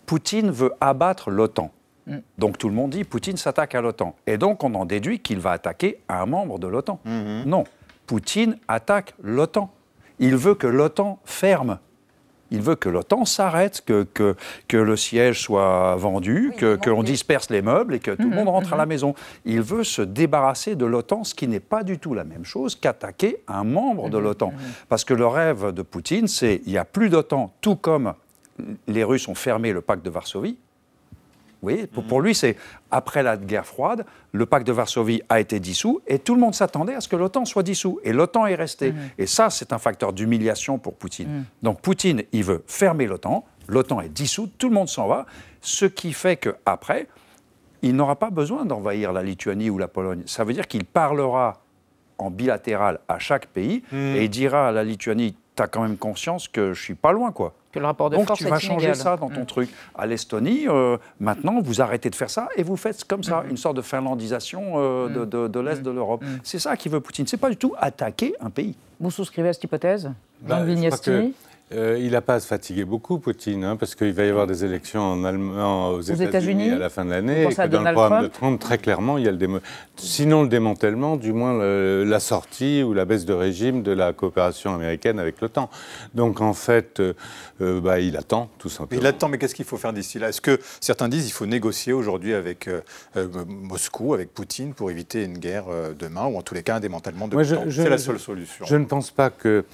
Poutine 0.06 0.50
veut 0.50 0.72
abattre 0.80 1.30
l'OTAN. 1.30 1.70
Mm. 2.06 2.18
Donc 2.38 2.58
tout 2.58 2.68
le 2.68 2.74
monde 2.74 2.90
dit 2.90 3.04
Poutine 3.04 3.36
s'attaque 3.36 3.74
à 3.74 3.80
l'OTAN. 3.80 4.14
Et 4.26 4.38
donc 4.38 4.62
on 4.64 4.74
en 4.74 4.84
déduit 4.84 5.20
qu'il 5.20 5.40
va 5.40 5.52
attaquer 5.52 6.00
un 6.08 6.26
membre 6.26 6.58
de 6.58 6.66
l'OTAN. 6.66 7.00
Mm-hmm. 7.06 7.44
Non, 7.46 7.64
Poutine 8.06 8.58
attaque 8.68 9.14
l'OTAN. 9.22 9.72
Il 10.18 10.36
veut 10.36 10.54
que 10.54 10.66
l'OTAN 10.66 11.18
ferme. 11.24 11.78
Il 12.50 12.62
veut 12.62 12.76
que 12.76 12.88
l'OTAN 12.88 13.24
s'arrête, 13.24 13.82
que, 13.84 14.04
que, 14.14 14.36
que, 14.68 14.76
le 14.76 14.96
siège 14.96 15.42
soit 15.42 15.96
vendu, 15.96 16.52
que 16.56 16.76
qu'on 16.76 17.02
disperse 17.02 17.50
les 17.50 17.62
meubles 17.62 17.94
et 17.94 17.98
que 17.98 18.12
tout 18.12 18.22
le 18.22 18.28
mhm, 18.28 18.34
monde 18.36 18.48
rentre 18.48 18.72
à 18.72 18.76
la 18.76 18.84
mhm. 18.84 18.88
maison. 18.88 19.14
Il 19.44 19.62
veut 19.62 19.84
se 19.84 20.02
débarrasser 20.02 20.76
de 20.76 20.86
l'OTAN, 20.86 21.24
ce 21.24 21.34
qui 21.34 21.48
n'est 21.48 21.60
pas 21.60 21.82
du 21.82 21.98
tout 21.98 22.14
la 22.14 22.24
même 22.24 22.44
chose 22.44 22.76
qu'attaquer 22.76 23.38
un 23.48 23.64
membre 23.64 24.08
de 24.10 24.18
mhm, 24.18 24.24
l'OTAN. 24.24 24.52
Parce 24.88 25.04
que 25.04 25.14
le 25.14 25.26
rêve 25.26 25.72
de 25.72 25.82
Poutine, 25.82 26.28
c'est 26.28 26.62
il 26.66 26.72
n'y 26.72 26.78
a 26.78 26.84
plus 26.84 27.08
d'OTAN, 27.08 27.52
tout 27.60 27.76
comme 27.76 28.14
les 28.86 29.04
Russes 29.04 29.28
ont 29.28 29.34
fermé 29.34 29.72
le 29.72 29.80
pacte 29.80 30.04
de 30.04 30.10
Varsovie, 30.10 30.56
oui, 31.62 31.86
pour, 31.86 32.20
lui, 32.20 32.34
c'est 32.34 32.56
après 32.90 33.22
la 33.22 33.36
guerre 33.36 33.66
froide, 33.66 34.04
le 34.32 34.46
pacte 34.46 34.66
de 34.66 34.72
Varsovie 34.72 35.22
a 35.28 35.40
été 35.40 35.58
dissous 35.58 36.00
et 36.06 36.18
tout 36.18 36.34
le 36.34 36.40
monde 36.40 36.54
s'attendait 36.54 36.94
à 36.94 37.00
ce 37.00 37.08
que 37.08 37.16
l'OTAN 37.16 37.44
soit 37.44 37.62
dissous. 37.62 37.98
Et 38.04 38.12
l'OTAN 38.12 38.46
est 38.46 38.54
resté. 38.54 38.92
Mm. 38.92 38.96
Et 39.18 39.26
ça, 39.26 39.50
c'est 39.50 39.72
un 39.72 39.78
facteur 39.78 40.12
d'humiliation 40.12 40.78
pour 40.78 40.94
Poutine. 40.94 41.28
Mm. 41.28 41.44
Donc 41.62 41.80
Poutine, 41.80 42.22
il 42.32 42.44
veut 42.44 42.62
fermer 42.66 43.06
l'OTAN. 43.06 43.44
L'OTAN 43.68 44.00
est 44.00 44.08
dissoute, 44.08 44.52
tout 44.58 44.68
le 44.68 44.74
monde 44.74 44.88
s'en 44.88 45.08
va. 45.08 45.26
Ce 45.60 45.86
qui 45.86 46.12
fait 46.12 46.36
qu'après, 46.36 47.08
il 47.82 47.96
n'aura 47.96 48.16
pas 48.16 48.30
besoin 48.30 48.64
d'envahir 48.64 49.12
la 49.12 49.22
Lituanie 49.22 49.70
ou 49.70 49.78
la 49.78 49.88
Pologne. 49.88 50.22
Ça 50.26 50.44
veut 50.44 50.52
dire 50.52 50.68
qu'il 50.68 50.84
parlera 50.84 51.62
en 52.18 52.30
bilatéral 52.30 53.00
à 53.08 53.18
chaque 53.18 53.46
pays 53.46 53.82
mm. 53.90 53.96
et 53.96 54.24
il 54.24 54.30
dira 54.30 54.68
à 54.68 54.72
la 54.72 54.84
Lituanie, 54.84 55.36
tu 55.56 55.62
as 55.62 55.66
quand 55.66 55.82
même 55.82 55.96
conscience 55.96 56.48
que 56.48 56.72
je 56.72 56.82
suis 56.82 56.94
pas 56.94 57.12
loin, 57.12 57.32
quoi. 57.32 57.54
Que 57.72 57.78
le 57.78 57.86
rapport 57.86 58.10
de 58.10 58.16
Donc 58.16 58.26
force 58.26 58.38
tu 58.38 58.46
vas 58.46 58.58
changer 58.58 58.94
ça 58.94 59.16
dans 59.16 59.28
ton 59.28 59.42
mm. 59.42 59.46
truc. 59.46 59.70
À 59.94 60.06
l'Estonie, 60.06 60.68
euh, 60.68 60.96
maintenant, 61.18 61.60
vous 61.60 61.80
arrêtez 61.80 62.10
de 62.10 62.14
faire 62.14 62.30
ça 62.30 62.48
et 62.56 62.62
vous 62.62 62.76
faites 62.76 63.04
comme 63.04 63.22
ça, 63.22 63.42
mm. 63.42 63.50
une 63.50 63.56
sorte 63.56 63.76
de 63.76 63.82
finlandisation 63.82 64.74
euh, 64.76 65.08
mm. 65.08 65.26
de, 65.26 65.48
de, 65.48 65.60
l'Est 65.60 65.82
de 65.82 65.90
l'Europe. 65.90 66.24
C'est 66.42 66.58
ça 66.58 66.76
qui 66.76 66.88
veut 66.88 67.00
Poutine. 67.00 67.26
C'est 67.26 67.36
pas 67.36 67.50
du 67.50 67.56
tout 67.56 67.74
attaquer 67.78 68.34
un 68.40 68.50
pays. 68.50 68.76
Vous 69.00 69.10
souscrivez 69.10 69.48
à 69.48 69.52
cette 69.52 69.64
hypothèse 69.64 70.10
Jean 70.46 70.64
bah, 70.64 70.64
euh, 71.72 71.98
il 72.00 72.12
n'a 72.12 72.20
pas 72.20 72.34
à 72.34 72.40
se 72.40 72.46
fatiguer 72.46 72.84
beaucoup, 72.84 73.18
Poutine, 73.18 73.64
hein, 73.64 73.74
parce 73.74 73.96
qu'il 73.96 74.12
va 74.12 74.24
y 74.24 74.28
avoir 74.28 74.46
des 74.46 74.64
élections 74.64 75.02
en 75.02 75.24
Allemagne, 75.24 75.96
aux, 75.96 76.00
États-Unis 76.00 76.70
à 76.70 76.78
la 76.78 76.90
fin 76.90 77.04
de 77.04 77.10
l'année. 77.10 77.42
Et 77.42 77.48
que 77.48 77.66
dans 77.66 77.82
le 77.82 77.92
programme 77.92 78.22
de 78.22 78.28
Trump, 78.28 78.60
très 78.60 78.78
clairement, 78.78 79.18
il 79.18 79.24
y 79.24 79.28
a 79.28 79.32
le 79.32 79.60
sinon 79.96 80.42
le 80.42 80.48
démantèlement, 80.48 81.16
du 81.16 81.32
moins 81.32 81.58
la 82.04 82.20
sortie 82.20 82.84
ou 82.84 82.94
la 82.94 83.04
baisse 83.04 83.24
de 83.24 83.32
régime 83.32 83.82
de 83.82 83.90
la 83.90 84.12
coopération 84.12 84.74
américaine 84.74 85.18
avec 85.18 85.40
l'OTAN. 85.40 85.68
Donc 86.14 86.40
en 86.40 86.52
fait, 86.52 87.00
euh, 87.00 87.14
euh, 87.60 87.80
bah, 87.80 87.98
il 87.98 88.16
attend, 88.16 88.48
tout 88.58 88.68
simplement. 88.68 89.00
Il 89.00 89.06
attend, 89.06 89.28
mais 89.28 89.38
qu'est-ce 89.38 89.54
qu'il 89.54 89.64
faut 89.64 89.76
faire 89.76 89.92
d'ici 89.92 90.20
là? 90.20 90.28
Est-ce 90.28 90.40
que 90.40 90.60
certains 90.80 91.08
disent 91.08 91.24
qu'il 91.24 91.32
faut 91.32 91.46
négocier 91.46 91.92
aujourd'hui 91.92 92.34
avec 92.34 92.70
Moscou, 93.46 94.14
avec 94.14 94.32
Poutine, 94.32 94.72
pour 94.72 94.92
éviter 94.92 95.24
une 95.24 95.38
guerre 95.38 95.64
demain, 95.98 96.26
ou 96.26 96.36
en 96.36 96.42
tous 96.42 96.54
les 96.54 96.62
cas 96.62 96.76
un 96.76 96.80
démantèlement 96.80 97.26
de 97.26 97.36
l'OTAN? 97.36 97.64
C'est 97.70 97.88
la 97.88 97.98
seule 97.98 98.20
solution. 98.20 98.64
Je 98.64 98.76
ne 98.76 98.84
pense 98.84 99.10
pas 99.10 99.30
que. 99.30 99.64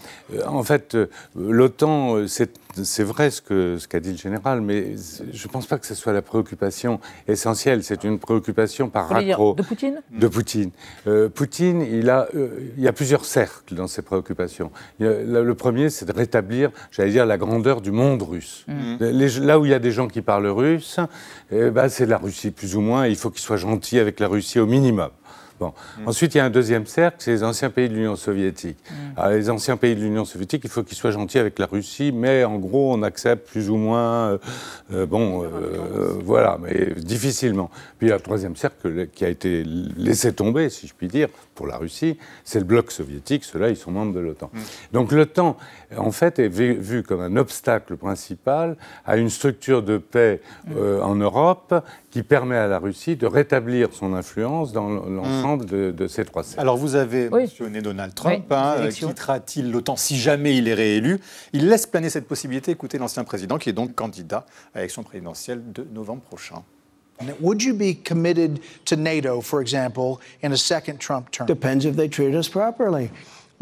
en 0.46 0.62
fait, 0.62 0.96
l'OTAN 1.36 1.81
euh, 1.88 2.26
c'est 2.26 3.02
vrai 3.02 3.30
ce 3.30 3.42
qu'a 3.42 3.78
ce 3.78 3.88
qu'a 3.88 4.00
dit 4.00 4.12
le 4.12 4.16
général, 4.16 4.60
mais 4.60 4.96
je 4.96 5.46
ne 5.46 5.52
pense 5.52 5.66
pas 5.66 5.78
que 5.78 5.86
ce 5.86 5.94
soit 5.94 6.12
la 6.12 6.22
préoccupation 6.22 7.00
essentielle. 7.28 7.82
C'est 7.84 8.04
une 8.04 8.18
préoccupation 8.18 8.88
par 8.88 9.08
raccro. 9.08 9.54
De 9.54 9.62
Poutine 9.62 10.02
De 10.10 10.28
Poutine. 10.28 10.70
Euh, 11.06 11.28
Poutine, 11.28 11.82
il, 11.82 12.10
a, 12.10 12.28
il 12.76 12.82
y 12.82 12.88
a 12.88 12.92
plusieurs 12.92 13.24
cercles 13.24 13.74
dans 13.74 13.86
ses 13.86 14.02
préoccupations. 14.02 14.70
le 14.98 15.52
premier, 15.52 15.90
c'est 15.90 16.06
de 16.06 16.12
rétablir, 16.12 16.70
j'allais 16.90 17.10
dire, 17.10 17.26
la 17.26 17.38
grandeur 17.38 17.80
du 17.80 17.90
monde 17.90 18.22
russe. 18.22 18.64
Mmh. 18.68 19.04
là 19.44 19.58
où 19.58 19.66
il 19.66 19.70
y 19.70 19.74
a 19.74 19.78
des 19.78 19.92
gens 19.92 20.08
qui 20.08 20.22
parlent 20.22 20.46
russe, 20.46 20.98
eh 21.50 21.70
ben, 21.70 21.88
c'est 21.88 22.06
la 22.06 22.18
Russie 22.18 22.50
plus 22.50 22.76
ou 22.76 22.80
moins. 22.80 23.06
il 23.06 23.16
faut 23.16 23.30
qu'il 23.30 23.42
soit 23.42 23.56
gentil 23.56 23.98
avec 23.98 24.20
la 24.20 24.28
Russie 24.28 24.58
au 24.58 24.66
minimum. 24.66 25.10
Mm. 25.68 26.08
Ensuite, 26.08 26.34
il 26.34 26.38
y 26.38 26.40
a 26.40 26.44
un 26.44 26.50
deuxième 26.50 26.86
cercle, 26.86 27.16
c'est 27.20 27.30
les 27.30 27.44
anciens 27.44 27.70
pays 27.70 27.88
de 27.88 27.94
l'Union 27.94 28.16
soviétique. 28.16 28.76
Mm. 28.90 29.30
les 29.30 29.50
anciens 29.50 29.76
pays 29.76 29.94
de 29.94 30.00
l'Union 30.00 30.24
soviétique, 30.24 30.62
il 30.64 30.70
faut 30.70 30.82
qu'ils 30.82 30.96
soient 30.96 31.10
gentils 31.10 31.38
avec 31.38 31.58
la 31.58 31.66
Russie, 31.66 32.12
mais 32.12 32.44
en 32.44 32.58
gros, 32.58 32.92
on 32.92 33.02
accepte 33.02 33.48
plus 33.48 33.70
ou 33.70 33.76
moins, 33.76 34.30
euh, 34.30 34.38
euh, 34.92 35.06
bon, 35.06 35.44
euh, 35.44 36.18
voilà, 36.24 36.58
mais 36.60 36.94
difficilement. 36.96 37.70
Puis 37.98 38.08
il 38.08 38.10
y 38.10 38.12
a 38.12 38.16
le 38.16 38.22
troisième 38.22 38.56
cercle 38.56 39.08
qui 39.08 39.24
a 39.24 39.28
été 39.28 39.64
laissé 39.64 40.32
tomber, 40.32 40.70
si 40.70 40.86
je 40.86 40.94
puis 40.94 41.08
dire, 41.08 41.28
pour 41.54 41.66
la 41.66 41.76
Russie, 41.76 42.18
c'est 42.44 42.58
le 42.58 42.64
bloc 42.64 42.90
soviétique. 42.90 43.44
Ceux-là, 43.44 43.68
ils 43.70 43.76
sont 43.76 43.90
membres 43.90 44.14
de 44.14 44.20
l'OTAN. 44.20 44.50
Mm. 44.52 44.58
Donc 44.92 45.12
l'OTAN, 45.12 45.56
en 45.96 46.12
fait, 46.12 46.38
est 46.38 46.48
vu, 46.48 47.02
comme 47.02 47.20
un 47.20 47.36
obstacle 47.36 47.96
principal 47.96 48.76
à 49.06 49.16
une 49.16 49.30
structure 49.30 49.82
de 49.82 49.98
paix 49.98 50.40
en 50.76 51.14
Europe 51.14 51.74
qui 52.12 52.22
permet 52.22 52.56
à 52.56 52.68
la 52.68 52.78
Russie 52.78 53.16
de 53.16 53.26
rétablir 53.26 53.88
son 53.92 54.12
influence 54.12 54.72
dans 54.72 54.88
l'ensemble 54.88 55.64
de, 55.64 56.06
ces 56.06 56.24
trois 56.24 56.44
cercles. 56.44 56.60
Alors 56.60 56.76
vous 56.76 56.94
avez 56.94 57.30
mentionné 57.30 57.80
Donald 57.80 58.14
Trump, 58.14 58.44
hein, 58.50 58.74
euh, 58.78 58.90
quittera-t-il 58.90 59.70
l'OTAN 59.70 59.96
si 59.96 60.18
jamais 60.18 60.56
il 60.56 60.68
est 60.68 60.74
réélu? 60.74 61.20
Il 61.54 61.68
laisse 61.68 61.86
planer 61.86 62.10
cette 62.10 62.28
possibilité, 62.28 62.70
écoutez 62.70 62.98
l'ancien 62.98 63.24
président 63.24 63.56
qui 63.56 63.70
est 63.70 63.72
donc 63.72 63.94
candidat 63.94 64.44
à 64.74 64.78
l'élection 64.78 65.02
présidentielle 65.02 65.62
de 65.72 65.86
novembre 65.92 66.22
prochain. 66.22 66.62
Would 67.40 67.62
you 67.62 67.74
be 67.74 67.94
committed 68.06 68.58
to 68.86 68.96
NATO, 68.96 69.40
for 69.40 69.60
example, 69.62 70.18
in 70.42 70.52
a 70.52 70.56
second 70.56 70.98
Trump 70.98 71.30
term? 71.30 71.46
Depends 71.46 71.84
if 71.84 71.94
they 71.94 72.08
treat 72.08 72.34
us 72.34 72.48
properly. 72.48 73.10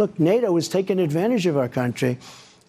Look, 0.01 0.19
NATO 0.19 0.55
has 0.55 0.67
taken 0.67 0.99
advantage 0.99 1.45
of 1.45 1.59
our 1.59 1.69
country. 1.69 2.17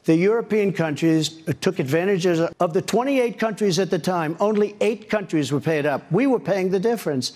the 0.03 0.15
European 0.15 0.73
countries 0.73 1.29
took 1.61 1.79
advantage 1.79 2.25
of 2.25 2.73
the 2.73 2.81
28 2.81 3.39
countries 3.39 3.79
at 3.79 3.89
the 3.89 3.99
time. 3.99 4.35
Only 4.41 4.75
eight 4.81 5.09
countries 5.09 5.49
were 5.49 5.61
paid 5.61 5.85
up. 5.85 6.01
We 6.11 6.27
were 6.27 6.41
paying 6.41 6.71
the 6.71 6.79
difference. 6.79 7.31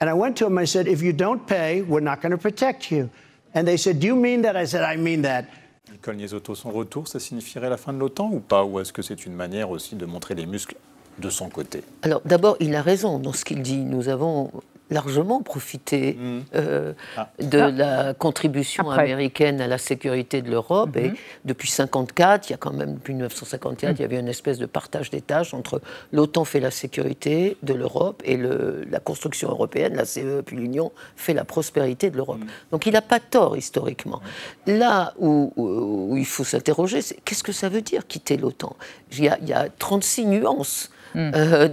And 0.00 0.08
I 0.08 0.14
went 0.14 0.38
to 0.38 0.44
them, 0.44 0.56
I 0.56 0.64
said, 0.64 0.88
if 0.88 1.02
you 1.02 1.12
don't 1.12 1.46
pay, 1.46 1.82
we're 1.82 2.00
not 2.00 2.22
going 2.22 2.30
to 2.30 2.38
protect 2.38 2.90
you. 2.90 3.10
And 3.52 3.68
they 3.68 3.76
said, 3.76 4.00
do 4.00 4.06
you 4.06 4.16
mean 4.16 4.40
that? 4.42 4.56
I 4.56 4.64
said, 4.64 4.82
I 4.82 4.96
mean 4.96 5.20
that. 5.22 5.44
Nicole 5.90 6.14
Niesotto, 6.14 6.54
son 6.54 6.70
retour, 6.70 7.06
ça 7.06 7.18
signifierait 7.20 7.68
la 7.68 7.76
fin 7.76 7.92
de 7.92 7.98
l'OTAN 7.98 8.30
ou 8.32 8.40
pas? 8.40 8.64
Ou 8.64 8.80
est-ce 8.80 8.94
que 8.94 9.02
c'est 9.02 9.26
une 9.26 9.34
manière 9.34 9.68
aussi 9.68 9.94
de 9.94 10.06
montrer 10.06 10.34
les 10.34 10.46
muscles 10.46 10.76
de 11.18 11.28
son 11.28 11.50
côté? 11.50 11.82
Alors 12.02 12.22
d'abord, 12.24 12.56
il 12.60 12.74
a 12.76 12.82
raison 12.82 13.18
dans 13.18 13.34
ce 13.34 13.44
qu'il 13.44 13.60
dit. 13.60 13.78
Nous 13.78 14.08
avons 14.08 14.52
largement 14.90 15.42
profité 15.42 16.14
mm. 16.14 16.40
euh, 16.54 16.92
ah. 17.16 17.30
de 17.40 17.58
ah. 17.58 17.70
la 17.70 18.14
contribution 18.14 18.90
américaine 18.90 19.60
à 19.60 19.66
la 19.66 19.78
sécurité 19.78 20.42
de 20.42 20.50
l'Europe. 20.50 20.96
Et 20.96 21.08
mm-hmm. 21.08 21.16
depuis 21.44 21.68
1954, 21.68 22.48
il 22.48 22.52
y 22.52 22.54
a 22.54 22.56
quand 22.58 22.72
même, 22.72 22.94
depuis 22.94 23.14
1954, 23.14 23.90
mm. 23.90 23.94
il 23.96 24.00
y 24.00 24.04
avait 24.04 24.18
une 24.18 24.28
espèce 24.28 24.58
de 24.58 24.66
partage 24.66 25.10
des 25.10 25.20
tâches 25.20 25.54
entre 25.54 25.80
l'OTAN 26.12 26.44
fait 26.44 26.60
la 26.60 26.70
sécurité 26.70 27.56
de 27.62 27.74
l'Europe 27.74 28.22
et 28.24 28.36
le, 28.36 28.84
la 28.90 29.00
construction 29.00 29.50
européenne, 29.50 29.94
la 29.94 30.04
CE, 30.04 30.42
puis 30.42 30.56
l'Union 30.56 30.92
fait 31.16 31.34
la 31.34 31.44
prospérité 31.44 32.10
de 32.10 32.16
l'Europe. 32.16 32.40
Mm. 32.40 32.48
Donc 32.72 32.86
il 32.86 32.92
n'a 32.92 33.02
pas 33.02 33.20
tort 33.20 33.56
historiquement. 33.56 34.20
Là 34.66 35.14
où, 35.18 35.52
où, 35.56 36.16
il 36.16 36.26
faut 36.26 36.44
s'interroger, 36.44 37.02
c'est 37.02 37.16
qu'est-ce 37.24 37.42
que 37.42 37.52
ça 37.52 37.68
veut 37.68 37.82
dire 37.82 38.06
quitter 38.06 38.36
l'OTAN? 38.36 38.76
Il, 39.12 39.36
il 39.42 39.48
y 39.48 39.52
a 39.52 39.68
36 39.68 40.26
nuances 40.26 40.90
euh, 41.16 41.68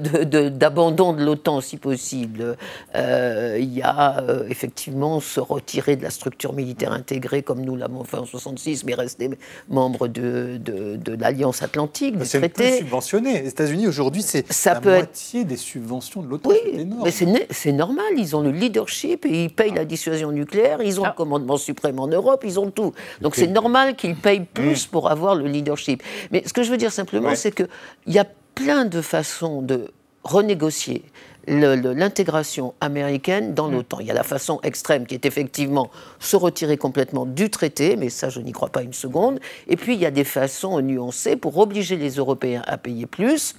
d'abandon 0.49 1.13
de, 1.13 1.23
l'OTAN 1.23 1.61
si 1.61 1.77
possible. 1.77 2.57
Euh, 2.95 3.57
il 3.59 3.73
y 3.73 3.81
a 3.81 4.21
euh, 4.21 4.45
effectivement 4.49 5.19
se 5.19 5.39
retirer 5.39 5.95
de 5.95 6.03
la 6.03 6.09
structure 6.09 6.53
militaire 6.53 6.91
intégrée 6.91 7.43
comme 7.43 7.61
nous 7.61 7.75
l'avons 7.75 8.03
fait 8.03 8.17
en 8.17 8.25
66, 8.25 8.83
mais 8.85 8.93
rester 8.93 9.29
membre 9.69 10.07
de, 10.07 10.57
de, 10.57 11.15
l'Alliance 11.19 11.63
Atlantique, 11.63 12.17
du 12.17 12.27
traité. 12.27 12.71
C'est 12.71 12.77
subventionné. 12.79 13.41
Les 13.41 13.49
États-Unis 13.49 13.87
aujourd'hui, 13.87 14.21
c'est 14.21 14.45
la 14.65 14.79
moitié 14.79 15.43
des 15.45 15.57
subventions 15.57 16.21
de 16.21 16.27
l'OTAN. 16.27 16.49
Oui, 16.49 16.87
mais 17.03 17.11
c'est 17.51 17.71
normal. 17.71 18.05
Ils 18.17 18.35
ont 18.35 18.41
le 18.41 18.51
leadership 18.51 19.25
et 19.25 19.45
ils 19.45 19.49
payent 19.49 19.73
la 19.73 19.85
dissuasion 19.85 20.31
nucléaire. 20.31 20.81
Ils 20.81 20.99
ont 20.99 21.03
le 21.03 21.09
ah. 21.09 21.15
commandement 21.15 21.57
suprême 21.57 21.99
en 21.99 22.07
Europe. 22.07 22.43
Ils 22.45 22.59
ont 22.59 22.71
tout. 22.71 22.93
Donc 23.21 23.35
c'est 23.35 23.47
normal 23.47 23.95
qu'ils 23.95 24.15
payent 24.15 24.45
plus 24.45 24.85
pour 24.85 25.09
avoir 25.09 25.35
le 25.35 25.47
leadership. 25.47 26.03
Mais 26.31 26.43
ce 26.45 26.53
que 26.53 26.63
je 26.63 26.71
veux 26.71 26.77
dire 26.77 26.91
simplement, 26.91 27.35
c'est 27.35 27.51
qu'il 27.51 27.67
y 28.07 28.19
a 28.19 28.25
plein 28.55 28.85
de 28.85 29.01
façons 29.01 29.61
de 29.61 29.91
renégocier 30.23 31.03
l'intégration 31.47 32.73
américaine 32.81 33.53
dans 33.53 33.67
mm. 33.67 33.73
l'OTAN. 33.73 33.99
Il 33.99 34.07
y 34.07 34.11
a 34.11 34.15
la 34.15 34.23
façon 34.23 34.59
extrême 34.63 35.05
qui 35.05 35.13
est 35.13 35.25
effectivement 35.25 35.91
se 36.19 36.35
retirer 36.35 36.77
complètement 36.77 37.25
du 37.25 37.49
traité, 37.49 37.95
mais 37.95 38.09
ça 38.09 38.29
je 38.29 38.39
n'y 38.39 38.51
crois 38.51 38.69
pas 38.69 38.81
une 38.81 38.93
seconde. 38.93 39.39
Et 39.67 39.75
puis 39.75 39.93
il 39.93 39.99
y 39.99 40.05
a 40.05 40.11
des 40.11 40.23
façons 40.23 40.81
nuancées 40.81 41.35
pour 41.35 41.57
obliger 41.57 41.97
les 41.97 42.15
Européens 42.15 42.63
à 42.65 42.77
payer 42.77 43.05
plus. 43.05 43.55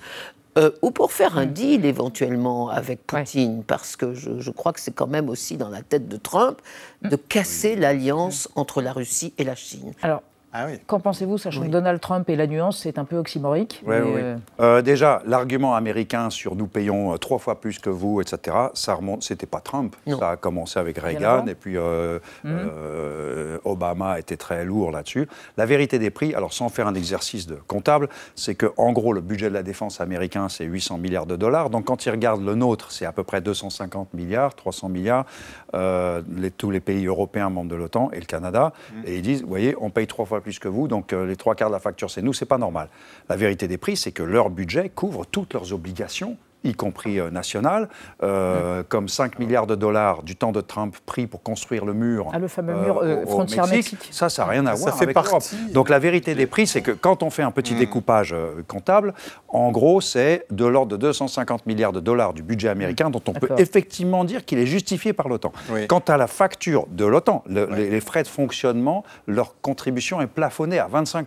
Euh, 0.59 0.71
ou 0.81 0.91
pour 0.91 1.13
faire 1.13 1.37
un 1.37 1.45
mm. 1.45 1.53
deal 1.53 1.85
éventuellement 1.85 2.71
avec 2.71 3.07
Poutine, 3.07 3.63
parce 3.63 3.95
que 3.95 4.15
je, 4.15 4.41
je 4.41 4.51
crois 4.51 4.73
que 4.73 4.81
c'est 4.81 4.95
quand 4.95 5.07
même 5.07 5.29
aussi 5.29 5.59
dans 5.59 5.69
la 5.69 5.83
tête 5.83 6.09
de 6.09 6.17
Trump 6.17 6.61
de 7.03 7.15
mm. 7.15 7.21
casser 7.29 7.77
l'alliance 7.77 8.49
entre 8.57 8.81
la 8.81 8.95
Russie 8.95 9.35
et 9.37 9.45
la 9.45 9.55
Chine. 9.55 9.93
Alors, 10.01 10.23
ah 10.59 10.69
Qu'en 10.87 11.01
pensez-vous, 11.01 11.37
sachant 11.37 11.63
que 11.63 11.69
Donald 11.69 12.01
Trump 12.01 12.31
et 12.31 12.37
la 12.37 12.47
nuance, 12.47 12.79
c'est 12.79 12.99
un 12.99 13.05
peu 13.05 13.17
oxymorique 13.17 13.83
oui, 13.87 13.97
oui. 13.99 14.21
Euh, 14.23 14.37
euh, 14.61 14.83
Déjà, 14.83 15.21
l'argument 15.27 15.75
américain 15.75 16.31
sur 16.31 16.57
nous 16.57 16.67
payons 16.67 17.13
euh, 17.13 17.19
trois 17.19 17.39
fois 17.39 17.61
plus 17.61 17.79
que 17.79 17.91
vous, 17.91 18.23
etc., 18.23 18.57
ça 18.73 18.95
remonte, 18.95 19.23
c'était 19.23 19.47
pas 19.47 19.61
Trump. 19.61 19.95
Ça 20.09 20.31
a 20.31 20.37
commencé 20.37 20.79
avec 20.79 20.97
Reagan, 20.99 21.47
et 21.47 21.55
puis 21.55 21.77
mmh. 21.77 22.51
Obama 23.65 24.19
était 24.19 24.37
très 24.37 24.65
lourd 24.65 24.93
là-dessus. 24.93 25.29
La 25.59 25.67
vérité 25.67 25.99
des 25.99 26.11
prix, 26.11 26.35
alors 26.35 26.53
sans 26.53 26.71
faire 26.71 26.87
un 26.87 26.95
exercice 26.95 27.47
de 27.47 27.57
comptable, 27.67 28.09
c'est 28.35 28.55
que 28.55 28.67
en 28.77 28.93
gros, 28.93 29.13
le 29.13 29.21
budget 29.21 29.49
de 29.49 29.55
la 29.55 29.63
défense 29.63 30.01
américain, 30.01 30.49
c'est 30.49 30.65
800 30.65 30.99
milliards 30.99 31.27
de 31.27 31.37
dollars. 31.37 31.69
Donc 31.69 31.85
quand 31.85 32.07
ils 32.07 32.11
regardent 32.11 32.45
le 32.45 32.55
nôtre, 32.55 32.93
c'est 32.93 33.05
à 33.05 33.13
peu 33.13 33.25
près 33.25 33.41
250 33.43 34.15
milliards, 34.15 34.55
300 34.55 34.89
milliards, 34.89 35.27
les, 35.75 36.51
tous 36.51 36.71
les 36.71 36.81
pays 36.81 37.07
européens 37.07 37.51
membres 37.51 37.71
de 37.71 37.77
l'OTAN 37.77 38.11
et 38.13 38.21
le 38.21 38.27
Canada, 38.27 38.73
mmh. 38.73 38.95
et 39.07 39.17
ils 39.17 39.23
disent, 39.23 39.43
vous 39.43 39.49
voyez, 39.49 39.75
on 39.81 39.91
paye 39.91 40.07
trois 40.07 40.25
fois 40.25 40.41
plus 40.41 40.46
que 40.47 40.69
vous, 40.69 40.89
donc 40.89 41.13
euh, 41.13 41.27
les 41.27 41.37
trois 41.37 41.55
quarts 41.55 41.69
de 41.69 41.75
la 41.75 41.81
facture, 41.81 42.11
c'est 42.11 42.23
nous, 42.23 42.33
c'est 42.33 42.47
pas 42.47 42.59
normal. 42.59 42.89
La 43.29 43.37
vérité 43.37 43.69
des 43.69 43.79
prix, 43.79 43.97
c'est 43.97 44.13
que 44.13 44.23
leur 44.23 44.51
budget 44.51 44.89
couvre 44.89 45.27
toutes 45.27 45.55
leurs 45.55 45.73
obligations 45.73 46.37
y 46.65 46.75
compris 46.75 47.19
euh, 47.19 47.31
national, 47.31 47.89
euh, 48.23 48.83
comme 48.89 49.09
5 49.09 49.39
milliards 49.39 49.67
de 49.67 49.75
dollars 49.75 50.23
du 50.23 50.37
temps 50.37 50.53
de 50.53 50.61
Trump 50.61 50.97
pris 51.07 51.27
pour 51.27 51.43
construire 51.43 51.85
le 51.85 51.95
mur. 51.95 52.31
Ah, 52.33 52.39
le 52.39 52.49
fameux 52.49 52.75
mur 52.75 53.01
euh, 53.03 53.25
frontière 53.27 53.67
Mexique, 53.67 54.09
Ça, 54.11 54.29
ça 54.29 54.45
n'a 54.45 54.51
rien 54.51 54.67
à 54.67 54.75
voir 54.75 55.01
avec 55.01 55.15
l'Europe. 55.15 55.43
Donc 55.73 55.89
la 55.89 55.99
vérité 55.99 56.35
des 56.35 56.47
prix, 56.47 56.67
c'est 56.67 56.83
que 56.83 56.93
quand 56.93 57.23
on 57.23 57.31
fait 57.31 57.43
un 57.43 57.51
petit 57.51 57.75
hmm. 57.75 57.79
découpage 57.79 58.35
comptable, 58.69 59.15
en 59.49 59.71
gros, 59.71 60.01
c'est 60.01 60.47
de 60.51 60.65
l'ordre 60.65 60.93
de 60.93 60.97
250 60.97 61.67
milliards 61.67 61.93
de 61.93 62.01
dollars 62.01 62.33
du 62.33 62.43
budget 62.43 62.69
américain 62.69 63.11
dont 63.11 63.23
on 63.27 63.33
peut 63.33 63.49
effectivement 63.59 64.25
dire 64.25 64.45
qu'il 64.45 64.59
est 64.59 64.67
justifié 64.67 65.13
par 65.13 65.29
l'OTAN. 65.29 65.53
Quant 65.89 66.03
à 66.09 66.17
la 66.17 66.27
facture 66.27 66.87
de 66.91 67.05
l'OTAN, 67.05 67.45
les 67.49 68.01
frais 68.01 68.23
de 68.23 68.29
fonctionnement, 68.29 69.05
leur 69.27 69.61
contribution 69.61 70.21
est 70.21 70.27
plafonnée 70.27 70.79
à 70.79 70.87
25 70.87 71.27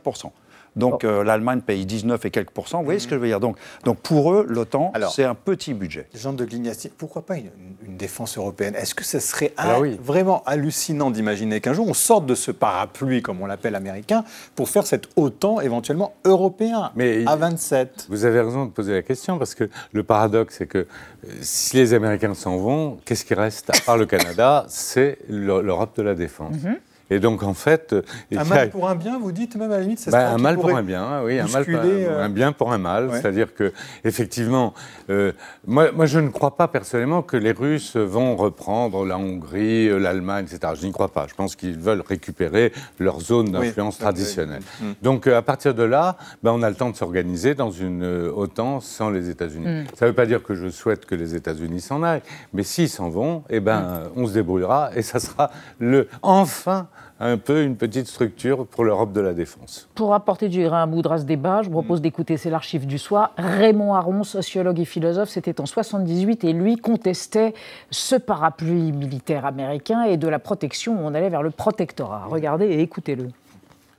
donc 0.79 1.03
euh, 1.03 1.23
l'Allemagne 1.23 1.61
paye 1.61 1.85
19 1.85 2.25
et 2.25 2.31
quelques 2.31 2.51
pourcents. 2.51 2.79
Vous 2.79 2.85
voyez 2.85 2.99
ce 2.99 3.07
que 3.07 3.15
je 3.15 3.19
veux 3.19 3.27
dire 3.27 3.39
donc, 3.39 3.57
donc 3.83 3.99
pour 3.99 4.33
eux, 4.33 4.45
l'OTAN, 4.47 4.91
c'est 5.11 5.23
un 5.23 5.35
petit 5.35 5.73
budget. 5.73 6.07
Jean 6.15 6.33
de 6.33 6.45
Glignassi, 6.45 6.89
pourquoi 6.89 7.21
pas 7.25 7.35
une, 7.37 7.49
défense 7.97 8.37
européenne? 8.37 8.75
Est-ce 8.75 8.95
que 8.95 9.03
ce 9.03 9.19
serait 9.19 9.53
ah 9.57 9.77
vraiment 10.01 10.43
hallucinant 10.45 11.11
d'imaginer 11.11 11.59
qu'un 11.61 11.73
jour 11.73 11.87
on 11.87 11.93
sorte 11.93 12.25
de 12.25 12.35
ce 12.35 12.51
parapluie, 12.51 13.21
comme 13.21 13.41
on 13.41 13.45
l'appelle 13.45 13.75
américain, 13.75 14.23
pour 14.55 14.69
faire 14.69 14.87
cet 14.87 15.09
OTAN 15.15 15.61
éventuellement 15.61 16.13
européen 16.25 16.91
Mais 16.95 17.23
à 17.27 17.35
27 17.35 18.07
Vous 18.09 18.25
avez 18.25 18.41
raison 18.41 18.65
de 18.65 18.71
poser 18.71 18.93
la 18.93 19.01
question 19.01 19.37
parce 19.37 19.55
que 19.55 19.69
le 19.91 20.03
paradoxe, 20.03 20.55
c'est 20.57 20.67
que 20.67 20.79
euh, 20.79 21.31
si 21.41 21.75
les 21.77 21.93
Américains 21.93 22.33
s'en 22.33 22.57
vont, 22.57 22.97
qu'est-ce 23.05 23.25
qui 23.25 23.33
reste? 23.33 23.69
À 23.69 23.79
part 23.85 23.97
le 23.97 24.05
Canada 24.05 24.65
C'est 24.69 25.17
l'Europe 25.27 25.95
de 25.97 26.03
la 26.03 26.15
défense. 26.15 26.55
Mm-hmm. 26.55 26.77
Et 27.09 27.19
donc, 27.19 27.43
en 27.43 27.53
fait. 27.53 27.95
Un 28.35 28.43
mal 28.43 28.69
pour 28.69 28.87
un 28.87 28.95
bien, 28.95 29.19
vous 29.19 29.31
dites, 29.31 29.55
même 29.55 29.71
à 29.71 29.77
la 29.77 29.81
limite, 29.81 29.99
c'est 29.99 30.11
bah, 30.11 30.31
Un 30.31 30.37
mal 30.37 30.57
pour 30.57 30.75
un 30.75 30.83
bien, 30.83 31.23
oui, 31.23 31.39
un, 31.39 31.47
mal 31.47 31.65
pour, 31.65 31.79
euh, 31.83 32.23
un 32.23 32.29
bien 32.29 32.51
pour 32.51 32.71
un 32.71 32.77
mal. 32.77 33.09
C'est-à-dire 33.13 33.53
que, 33.53 33.73
effectivement, 34.03 34.73
euh, 35.09 35.31
moi, 35.65 35.91
moi, 35.91 36.05
je 36.05 36.19
ne 36.19 36.29
crois 36.29 36.55
pas 36.55 36.67
personnellement 36.67 37.21
que 37.21 37.37
les 37.37 37.51
Russes 37.51 37.95
vont 37.95 38.35
reprendre 38.35 39.05
la 39.05 39.17
Hongrie, 39.17 39.87
euh, 39.87 39.97
l'Allemagne, 39.97 40.45
etc. 40.45 40.73
Je 40.79 40.85
n'y 40.85 40.91
crois 40.91 41.09
pas. 41.09 41.25
Je 41.27 41.33
pense 41.33 41.55
qu'ils 41.55 41.77
veulent 41.77 42.03
récupérer 42.07 42.71
leur 42.99 43.19
zone 43.19 43.51
d'influence 43.51 43.97
traditionnelle. 43.97 44.61
Mm. 44.81 44.85
Donc, 45.01 45.27
à 45.27 45.41
partir 45.41 45.73
de 45.73 45.83
là, 45.83 46.17
ben, 46.43 46.51
on 46.51 46.61
a 46.61 46.69
le 46.69 46.75
temps 46.75 46.89
de 46.89 46.95
s'organiser 46.95 47.55
dans 47.55 47.71
une 47.71 48.03
OTAN 48.03 48.81
sans 48.81 49.09
les 49.09 49.29
États-Unis. 49.29 49.65
Mm. 49.65 49.85
Ça 49.95 50.05
ne 50.05 50.11
veut 50.11 50.15
pas 50.15 50.25
dire 50.25 50.43
que 50.43 50.53
je 50.53 50.69
souhaite 50.69 51.05
que 51.05 51.15
les 51.15 51.35
États-Unis 51.35 51.81
s'en 51.81 52.03
aillent, 52.03 52.21
mais 52.53 52.63
s'ils 52.63 52.89
s'en 52.89 53.09
vont, 53.09 53.43
eh 53.49 53.59
ben, 53.59 53.79
mm. 53.79 54.11
on 54.15 54.27
se 54.27 54.33
débrouillera 54.33 54.91
et 54.95 55.01
ça 55.01 55.19
sera 55.19 55.49
le, 55.79 56.07
enfin 56.21 56.87
un 57.19 57.37
peu 57.37 57.63
une 57.63 57.75
petite 57.75 58.07
structure 58.07 58.65
pour 58.65 58.85
l'Europe 58.85 59.11
de 59.11 59.19
la 59.19 59.33
défense. 59.33 59.89
Pour 59.93 60.13
apporter 60.13 60.47
du 60.47 60.63
grain 60.63 60.83
à 60.83 60.85
moudre 60.85 61.11
à 61.11 61.17
ce 61.17 61.23
débat, 61.23 61.61
je 61.61 61.67
vous 61.67 61.73
propose 61.73 62.01
d'écouter, 62.01 62.37
c'est 62.37 62.49
l'archive 62.49 62.87
du 62.87 62.97
soir, 62.97 63.33
Raymond 63.37 63.93
Aron, 63.93 64.23
sociologue 64.23 64.79
et 64.79 64.85
philosophe, 64.85 65.29
c'était 65.29 65.59
en 65.59 65.65
78 65.65 66.45
et 66.45 66.53
lui 66.53 66.77
contestait 66.77 67.53
ce 67.91 68.15
parapluie 68.15 68.93
militaire 68.93 69.45
américain 69.45 70.03
et 70.03 70.15
de 70.15 70.27
la 70.27 70.39
protection 70.39 70.93
où 70.93 71.05
on 71.05 71.13
allait 71.13 71.29
vers 71.29 71.43
le 71.43 71.51
protectorat. 71.51 72.25
Regardez 72.27 72.65
et 72.65 72.79
écoutez-le. 72.81 73.27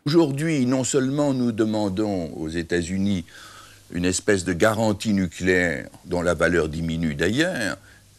Aujourd'hui, 0.07 0.65
non 0.65 0.83
seulement 0.83 1.35
nous 1.35 1.53
demandons 1.53 2.31
aux 2.35 2.49
États-Unis 2.49 3.27
une 3.93 4.07
espèce 4.07 4.45
de 4.45 4.55
garantie 4.55 5.13
nucléaire 5.13 5.89
dont 6.07 6.23
la 6.23 6.33
valeur 6.33 6.69
diminue 6.69 7.15
d'ailleurs, 7.15 7.77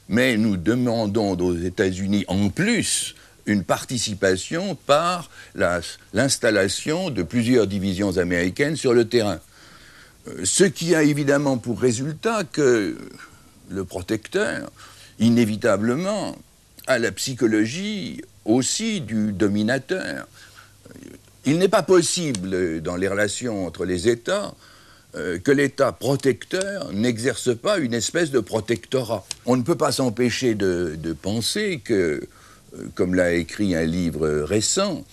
mais 0.08 0.38
nous 0.38 0.58
demandons 0.58 1.36
aux 1.36 1.56
États-Unis 1.56 2.24
en 2.28 2.50
plus 2.50 3.16
une 3.52 3.64
participation 3.64 4.76
par 4.76 5.30
l'installation 6.14 7.10
de 7.10 7.24
plusieurs 7.24 7.68
divisions 7.68 8.18
américaines 8.18 8.76
sur 8.76 8.94
le 8.94 9.06
terrain. 9.06 9.40
Euh, 10.28 10.42
ce 10.44 10.64
qui 10.64 10.96
a 10.96 11.04
évidemment 11.04 11.58
pour 11.58 11.80
résultat 11.80 12.44
que 12.44 12.98
le 13.70 13.86
protecteur, 13.86 14.72
inévitablement, 15.20 16.36
a 16.88 17.00
la 17.00 17.12
psychologie 17.12 18.22
aussi 18.46 19.02
du 19.02 19.32
dominateur. 19.32 20.28
Il 21.46 21.58
n'est 21.58 21.70
pas 21.70 21.84
possible, 21.84 22.82
dans 22.82 22.96
les 22.96 23.08
relations 23.08 23.66
entre 23.66 23.86
les 23.86 24.08
États, 24.08 24.54
euh, 25.16 25.40
que 25.40 25.52
l'État 25.52 25.92
protecteur 25.92 26.94
n'exerce 26.94 27.54
pas 27.54 27.80
une 27.80 27.94
espèce 27.94 28.32
de 28.32 28.40
protectorat. 28.40 29.26
On 29.46 29.58
ne 29.58 29.62
peut 29.62 29.76
pas 29.76 29.92
s'empêcher 29.92 30.56
de, 30.56 30.96
penser 31.22 31.82
que, 31.84 32.22
comme 32.96 33.16
l'a 33.16 33.34
écrit 33.34 33.76
un 33.76 33.84
livre 33.84 34.28
récent, 34.28 35.04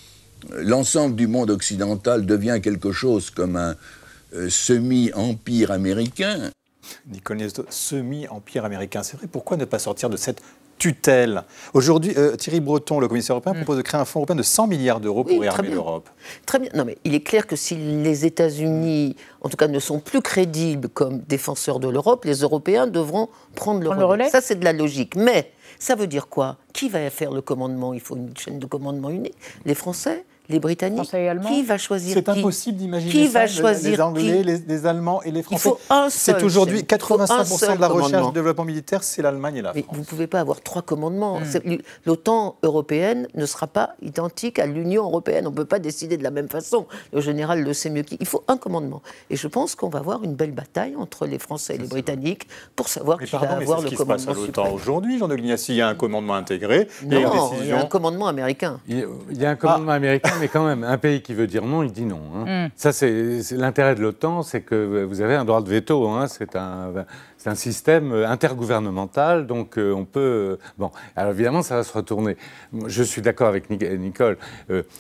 l'ensemble 0.53 1.17
du 1.17 1.27
monde 1.27 1.51
occidental 1.51 2.27
devient 2.27 2.61
quelque 2.63 2.93
chose 2.93 3.31
comme 3.31 3.57
un 3.57 3.77
euh, 4.35 4.49
semi-empire 4.51 5.71
américain. 5.71 6.51
Nicolas 7.11 7.49
semi-empire 7.71 8.65
américain, 8.65 9.03
c'est 9.03 9.17
vrai. 9.17 9.27
Pourquoi 9.27 9.57
ne 9.57 9.65
pas 9.65 9.79
sortir 9.79 10.11
de 10.11 10.17
cette 10.17 10.43
tutelle? 10.79 11.43
Aujourd'hui, 11.75 12.13
euh, 12.17 12.37
Thierry 12.37 12.61
Breton, 12.61 13.01
le 13.01 13.09
commissaire 13.09 13.35
européen, 13.35 13.53
mm. 13.53 13.57
propose 13.57 13.79
de 13.79 13.83
créer 13.83 14.01
un 14.01 14.05
fonds 14.05 14.21
européen 14.21 14.37
de 14.37 14.43
100 14.43 14.67
milliards 14.67 15.01
d'euros 15.01 15.25
pour 15.25 15.41
réarmer 15.41 15.71
l'Europe. 15.71 16.09
Très 16.47 16.59
bien. 16.59 16.71
Non, 16.75 16.85
mais 16.85 16.99
il 17.05 17.15
est 17.15 17.21
clair 17.21 17.47
que 17.47 17.57
si 17.57 17.75
les 17.75 18.27
États-Unis, 18.27 19.17
en 19.41 19.49
tout 19.49 19.57
cas, 19.57 19.69
ne 19.69 19.79
sont 19.79 19.99
plus 19.99 20.23
crédibles 20.23 20.89
comme 20.89 21.21
défenseurs 21.21 21.81
de 21.81 21.89
l'Europe, 21.89 22.25
les 22.25 22.41
Européens 22.41 22.87
devront 22.87 23.29
prendre 23.55 23.81
le, 23.81 24.05
relais. 24.05 24.31
Ça, 24.31 24.41
c'est 24.41 24.59
de 24.59 24.65
la 24.65 24.73
logique. 24.73 25.17
Mais 25.17 25.53
ça 25.79 25.95
veut 25.95 26.07
dire 26.07 26.29
quoi? 26.29 26.57
Qui 26.73 26.89
va 26.89 27.09
faire 27.11 27.33
le 27.33 27.41
commandement? 27.41 27.95
Il 27.95 28.01
faut 28.01 28.17
une 28.17 28.37
chaîne 28.37 28.59
de 28.59 28.67
commandement 28.67 29.11
unique. 29.11 29.37
Les 29.65 29.75
Français? 29.75 30.25
Les 30.49 30.61
Britanniques. 30.61 31.11
Qui 31.47 31.63
va 31.63 31.79
choisir 31.79 32.15
C'est 32.15 32.29
impossible 32.29 32.79
d'imaginer 32.79 33.11
qui 33.11 33.29
va 33.29 33.47
choisir 33.47 33.91
les 33.93 34.01
Anglais, 34.01 34.43
les, 34.43 34.87
Allemands 34.87 35.23
et 35.23 35.31
les 35.31 35.43
Français. 35.43 35.71
C'est 36.11 36.43
aujourd'hui 36.43 36.81
85% 36.81 37.77
de 37.77 37.81
la 37.81 37.89
recherche 37.89 38.29
et 38.29 38.33
développement 38.33 38.65
militaire, 38.65 39.03
c'est 39.03 39.23
l'Allemagne 39.23 39.57
et 39.57 39.63
la 39.63 39.73
France. 39.73 39.85
vous 39.93 40.01
ne 40.01 40.05
pouvez 40.05 40.27
pas 40.27 40.41
avoir 40.41 40.61
trois 40.61 40.83
commandements. 40.83 41.41
Hmm. 41.41 41.77
L'OTAN 42.07 42.57
européenne 42.63 43.29
ne 43.35 43.47
sera 43.47 43.67
pas 43.67 43.95
identique 44.03 44.59
à 44.59 44.67
l'Union 44.67 45.05
européenne. 45.05 45.47
On 45.47 45.51
ne 45.51 45.57
peut 45.57 45.65
pas 45.65 45.79
décider 45.79 46.17
de 46.17 46.23
la 46.23 46.31
même 46.31 46.49
façon. 46.49 46.87
Le 47.13 47.21
général 47.21 47.63
le 47.63 47.73
sait 47.73 47.91
mieux 47.91 48.03
qu'il. 48.03 48.19
Il 48.21 48.27
faut 48.27 48.45
un 48.49 48.57
commandement. 48.57 49.03
Et 49.31 49.37
je 49.37 49.49
pense 49.49 49.75
qu'on 49.75 49.89
va 49.89 49.99
avoir 49.99 50.23
une 50.25 50.35
belle 50.35 50.53
bataille 50.53 50.97
entre 50.97 51.27
les 51.27 51.39
Français 51.39 51.75
et 51.75 51.79
les 51.79 51.87
Britanniques 51.87 52.49
pour 52.75 52.89
savoir 52.89 53.19
qui 53.19 53.31
va 53.31 53.39
avoir 53.39 53.83
le 53.83 53.91
commandement. 53.91 54.19
Se 54.19 54.27
passe 54.27 54.29
à 54.29 54.41
l'OTAN 54.41 54.73
aujourd'hui, 54.73 55.19
Jean-De 55.19 55.35
Lignassi, 55.35 55.73
il 55.73 55.77
y 55.77 55.83
a 55.83 55.89
un 55.89 55.95
commandement 55.95 56.35
intégré. 56.35 56.89
Non, 57.05 57.53
il 57.61 57.69
y 57.69 57.73
a 57.73 57.81
un 57.81 57.87
commandement 57.87 58.29
américain. 58.29 58.81
Il 58.89 59.07
y 59.33 59.45
a 59.45 59.51
un 59.51 59.57
commandement 59.57 59.93
américain 59.93 60.38
mais 60.41 60.49
quand 60.49 60.67
même, 60.67 60.85
un 60.85 60.99
pays 60.99 61.23
qui 61.23 61.35
veut 61.35 61.47
dire 61.47 61.65
non, 61.65 61.83
il 61.83 61.93
dit 61.93 62.05
non. 62.05 62.21
Hein. 62.35 62.67
Mm. 62.67 62.71
Ça, 62.77 62.93
c'est 62.93 63.43
l'intérêt 63.53 63.95
de 63.95 64.01
l'OTAN, 64.01 64.43
c'est 64.43 64.61
que 64.61 65.05
vous 65.05 65.21
avez 65.21 65.35
un 65.35 65.45
droit 65.45 65.63
de 65.63 65.69
veto. 65.69 66.09
Hein. 66.09 66.27
C'est 66.29 66.57
un, 66.57 66.93
c'est 67.39 67.51
un 67.51 67.55
système 67.55 68.13
euh, 68.13 68.29
intergouvernemental, 68.29 69.47
donc 69.47 69.79
euh, 69.79 69.93
on 69.93 70.05
peut. 70.05 70.21
Euh, 70.21 70.57
bon, 70.77 70.91
alors 71.15 71.33
évidemment, 71.33 71.63
ça 71.63 71.77
va 71.77 71.85
se 71.85 71.93
retourner. 71.93 72.37
Je 72.87 73.03
suis 73.05 73.23
d'accord 73.23 73.47
avec 73.47 73.71
Nicole, 73.71 74.37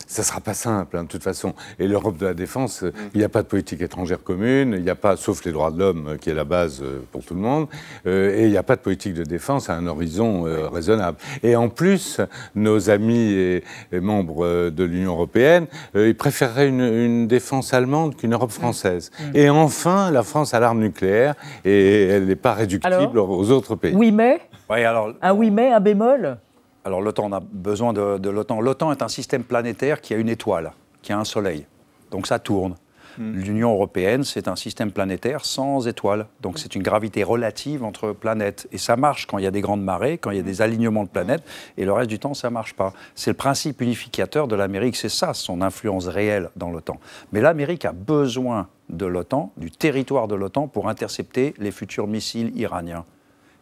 ça 0.06 0.22
ne 0.22 0.24
sera 0.24 0.40
pas 0.40 0.54
simple, 0.54 0.96
hein, 0.96 1.02
de 1.02 1.08
toute 1.08 1.24
façon. 1.24 1.54
Et 1.80 1.88
l'Europe 1.88 2.16
de 2.16 2.26
la 2.26 2.34
défense, 2.34 2.82
mm. 2.82 2.92
il 3.14 3.18
n'y 3.18 3.24
a 3.24 3.28
pas 3.28 3.42
de 3.42 3.48
politique 3.48 3.82
étrangère 3.82 4.22
commune, 4.22 4.74
il 4.76 4.82
n'y 4.82 4.90
a 4.90 4.94
pas, 4.94 5.16
sauf 5.16 5.44
les 5.44 5.50
droits 5.50 5.72
de 5.72 5.80
l'homme, 5.80 6.16
qui 6.20 6.30
est 6.30 6.34
la 6.34 6.44
base 6.44 6.82
pour 7.10 7.24
tout 7.24 7.34
le 7.34 7.40
monde, 7.40 7.66
et 8.06 8.44
il 8.44 8.50
n'y 8.50 8.56
a 8.56 8.62
pas 8.62 8.76
de 8.76 8.80
politique 8.80 9.14
de 9.14 9.24
défense 9.24 9.68
à 9.68 9.74
un 9.74 9.86
horizon 9.86 10.42
raisonnable. 10.70 11.18
Et 11.42 11.56
en 11.56 11.68
plus, 11.68 12.20
nos 12.54 12.88
amis 12.88 13.32
et, 13.32 13.64
membres 13.92 14.70
de 14.70 14.84
l'Union 14.84 15.12
européenne, 15.12 15.66
ils 15.94 16.14
préféreraient 16.14 16.68
une, 16.68 17.26
défense 17.26 17.74
allemande 17.74 18.16
qu'une 18.16 18.34
Europe 18.34 18.50
mm. 18.50 18.52
française. 18.52 19.10
Et 19.34 19.50
enfin, 19.50 20.10
la 20.10 20.22
France 20.22 20.54
a 20.54 20.60
l'arme 20.60 20.78
nucléaire, 20.78 21.34
et 21.64 22.04
elle 22.04 22.27
n'est 22.28 22.36
pas 22.36 22.54
réductible 22.54 23.18
aux 23.18 23.50
autres 23.50 23.74
pays. 23.76 23.94
Oui, 23.94 24.12
mais 24.12 24.40
oui, 24.70 24.84
alors, 24.84 25.12
Un 25.22 25.32
oui, 25.32 25.50
mais, 25.50 25.72
un 25.72 25.80
bémol 25.80 26.38
Alors 26.84 27.00
l'OTAN, 27.00 27.28
on 27.30 27.32
a 27.32 27.40
besoin 27.40 27.92
de, 27.92 28.28
l'OTAN. 28.28 28.60
L'OTAN 28.60 28.92
est 28.92 29.02
un 29.02 29.08
système 29.08 29.44
planétaire 29.44 30.00
qui 30.00 30.14
a 30.14 30.16
une 30.16 30.28
étoile, 30.28 30.72
qui 31.02 31.12
a 31.12 31.18
un 31.18 31.24
soleil. 31.24 31.66
Donc 32.10 32.26
ça 32.26 32.38
tourne. 32.38 32.76
Hmm. 33.16 33.32
L'Union 33.32 33.72
européenne, 33.72 34.22
c'est 34.22 34.46
un 34.46 34.54
système 34.54 34.92
planétaire 34.92 35.44
sans 35.44 35.88
étoiles. 35.88 36.26
Donc 36.40 36.58
c'est 36.58 36.74
une 36.74 36.82
gravité 36.82 37.24
relative 37.24 37.82
entre 37.82 38.12
planètes. 38.12 38.68
Et 38.70 38.78
ça 38.78 38.96
marche 38.96 39.26
quand 39.26 39.38
il 39.38 39.44
y 39.44 39.46
a 39.46 39.50
des 39.50 39.60
grandes 39.60 39.82
marées, 39.82 40.18
quand 40.18 40.30
il 40.30 40.36
y 40.36 40.40
a 40.40 40.44
des 40.44 40.62
alignements 40.62 41.04
de 41.04 41.08
planètes, 41.08 41.42
et 41.76 41.84
le 41.84 41.92
reste 41.92 42.10
du 42.10 42.18
temps, 42.18 42.34
ça 42.34 42.48
ne 42.48 42.54
marche 42.54 42.74
pas. 42.74 42.92
C'est 43.14 43.30
le 43.30 43.36
principe 43.36 43.80
unificateur 43.80 44.46
de 44.46 44.54
l'Amérique, 44.54 44.96
c'est 44.96 45.08
ça, 45.08 45.34
son 45.34 45.62
influence 45.62 46.06
réelle 46.06 46.50
dans 46.56 46.70
l'OTAN. 46.70 47.00
Mais 47.32 47.40
l'Amérique 47.40 47.84
a 47.84 47.92
besoin 47.92 48.68
de 48.88 49.06
l'OTAN, 49.06 49.52
du 49.56 49.70
territoire 49.70 50.28
de 50.28 50.34
l'OTAN, 50.34 50.68
pour 50.68 50.88
intercepter 50.88 51.54
les 51.58 51.70
futurs 51.70 52.06
missiles 52.06 52.52
iraniens. 52.56 53.04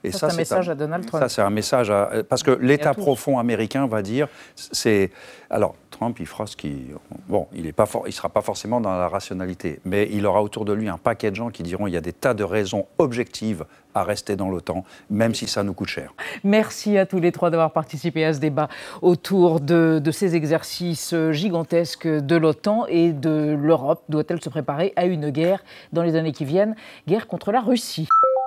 Et 0.05 0.13
ça, 0.13 0.29
c'est 0.29 0.35
un 0.35 0.37
message 0.37 0.69
à 0.69 0.75
Donald 0.75 1.07
Trump. 1.07 1.23
Ça, 1.23 1.29
c'est 1.29 1.43
un 1.43 1.51
message 1.51 1.91
à. 1.91 2.11
Parce 2.29 2.43
que 2.43 2.51
l'État 2.51 2.95
profond 2.95 3.39
américain 3.39 3.87
va 3.87 4.03
dire. 4.03 4.29
c'est 4.55 5.11
Alors, 5.51 5.75
Trump, 5.91 6.19
il 6.21 6.27
fera 6.27 6.47
ce 6.47 6.57
qui. 6.57 6.87
Bon, 7.29 7.47
il 7.55 7.65
ne 7.65 7.73
il 8.07 8.13
sera 8.13 8.29
pas 8.29 8.43
forcément 8.43 8.81
dans 8.81 8.93
la 8.93 9.09
rationalité, 9.09 9.81
mais 9.85 10.09
il 10.13 10.27
aura 10.27 10.43
autour 10.43 10.65
de 10.65 10.73
lui 10.73 10.89
un 10.89 10.99
paquet 10.99 11.31
de 11.31 11.37
gens 11.37 11.51
qui 11.51 11.63
diront 11.63 11.87
il 11.87 11.95
y 11.95 11.97
a 11.97 12.01
des 12.01 12.13
tas 12.13 12.35
de 12.35 12.45
raisons 12.45 12.87
objectives 12.99 13.65
à 13.95 14.05
rester 14.05 14.37
dans 14.37 14.51
l'OTAN, 14.51 14.85
même 15.09 15.35
si 15.35 15.47
ça 15.47 15.63
nous 15.63 15.73
coûte 15.73 15.89
cher. 15.89 16.13
Merci 16.45 16.99
à 16.99 17.07
tous 17.07 17.19
les 17.19 17.33
trois 17.33 17.49
d'avoir 17.49 17.73
participé 17.73 18.27
à 18.27 18.35
ce 18.35 18.41
débat 18.41 18.69
autour 19.01 19.61
de, 19.61 19.99
de 20.05 20.11
ces 20.11 20.37
exercices 20.37 21.15
gigantesques 21.31 22.07
de 22.07 22.37
l'OTAN 22.37 22.85
et 22.89 23.13
de 23.13 23.57
l'Europe. 23.59 24.03
Doit-elle 24.11 24.43
se 24.43 24.51
préparer 24.51 24.93
à 24.97 25.07
une 25.07 25.31
guerre 25.31 25.65
dans 25.95 26.03
les 26.03 26.15
années 26.15 26.33
qui 26.33 26.45
viennent? 26.45 26.77
Guerre 27.09 27.27
contre 27.27 27.53
la 27.53 27.61
Russie. 27.61 28.07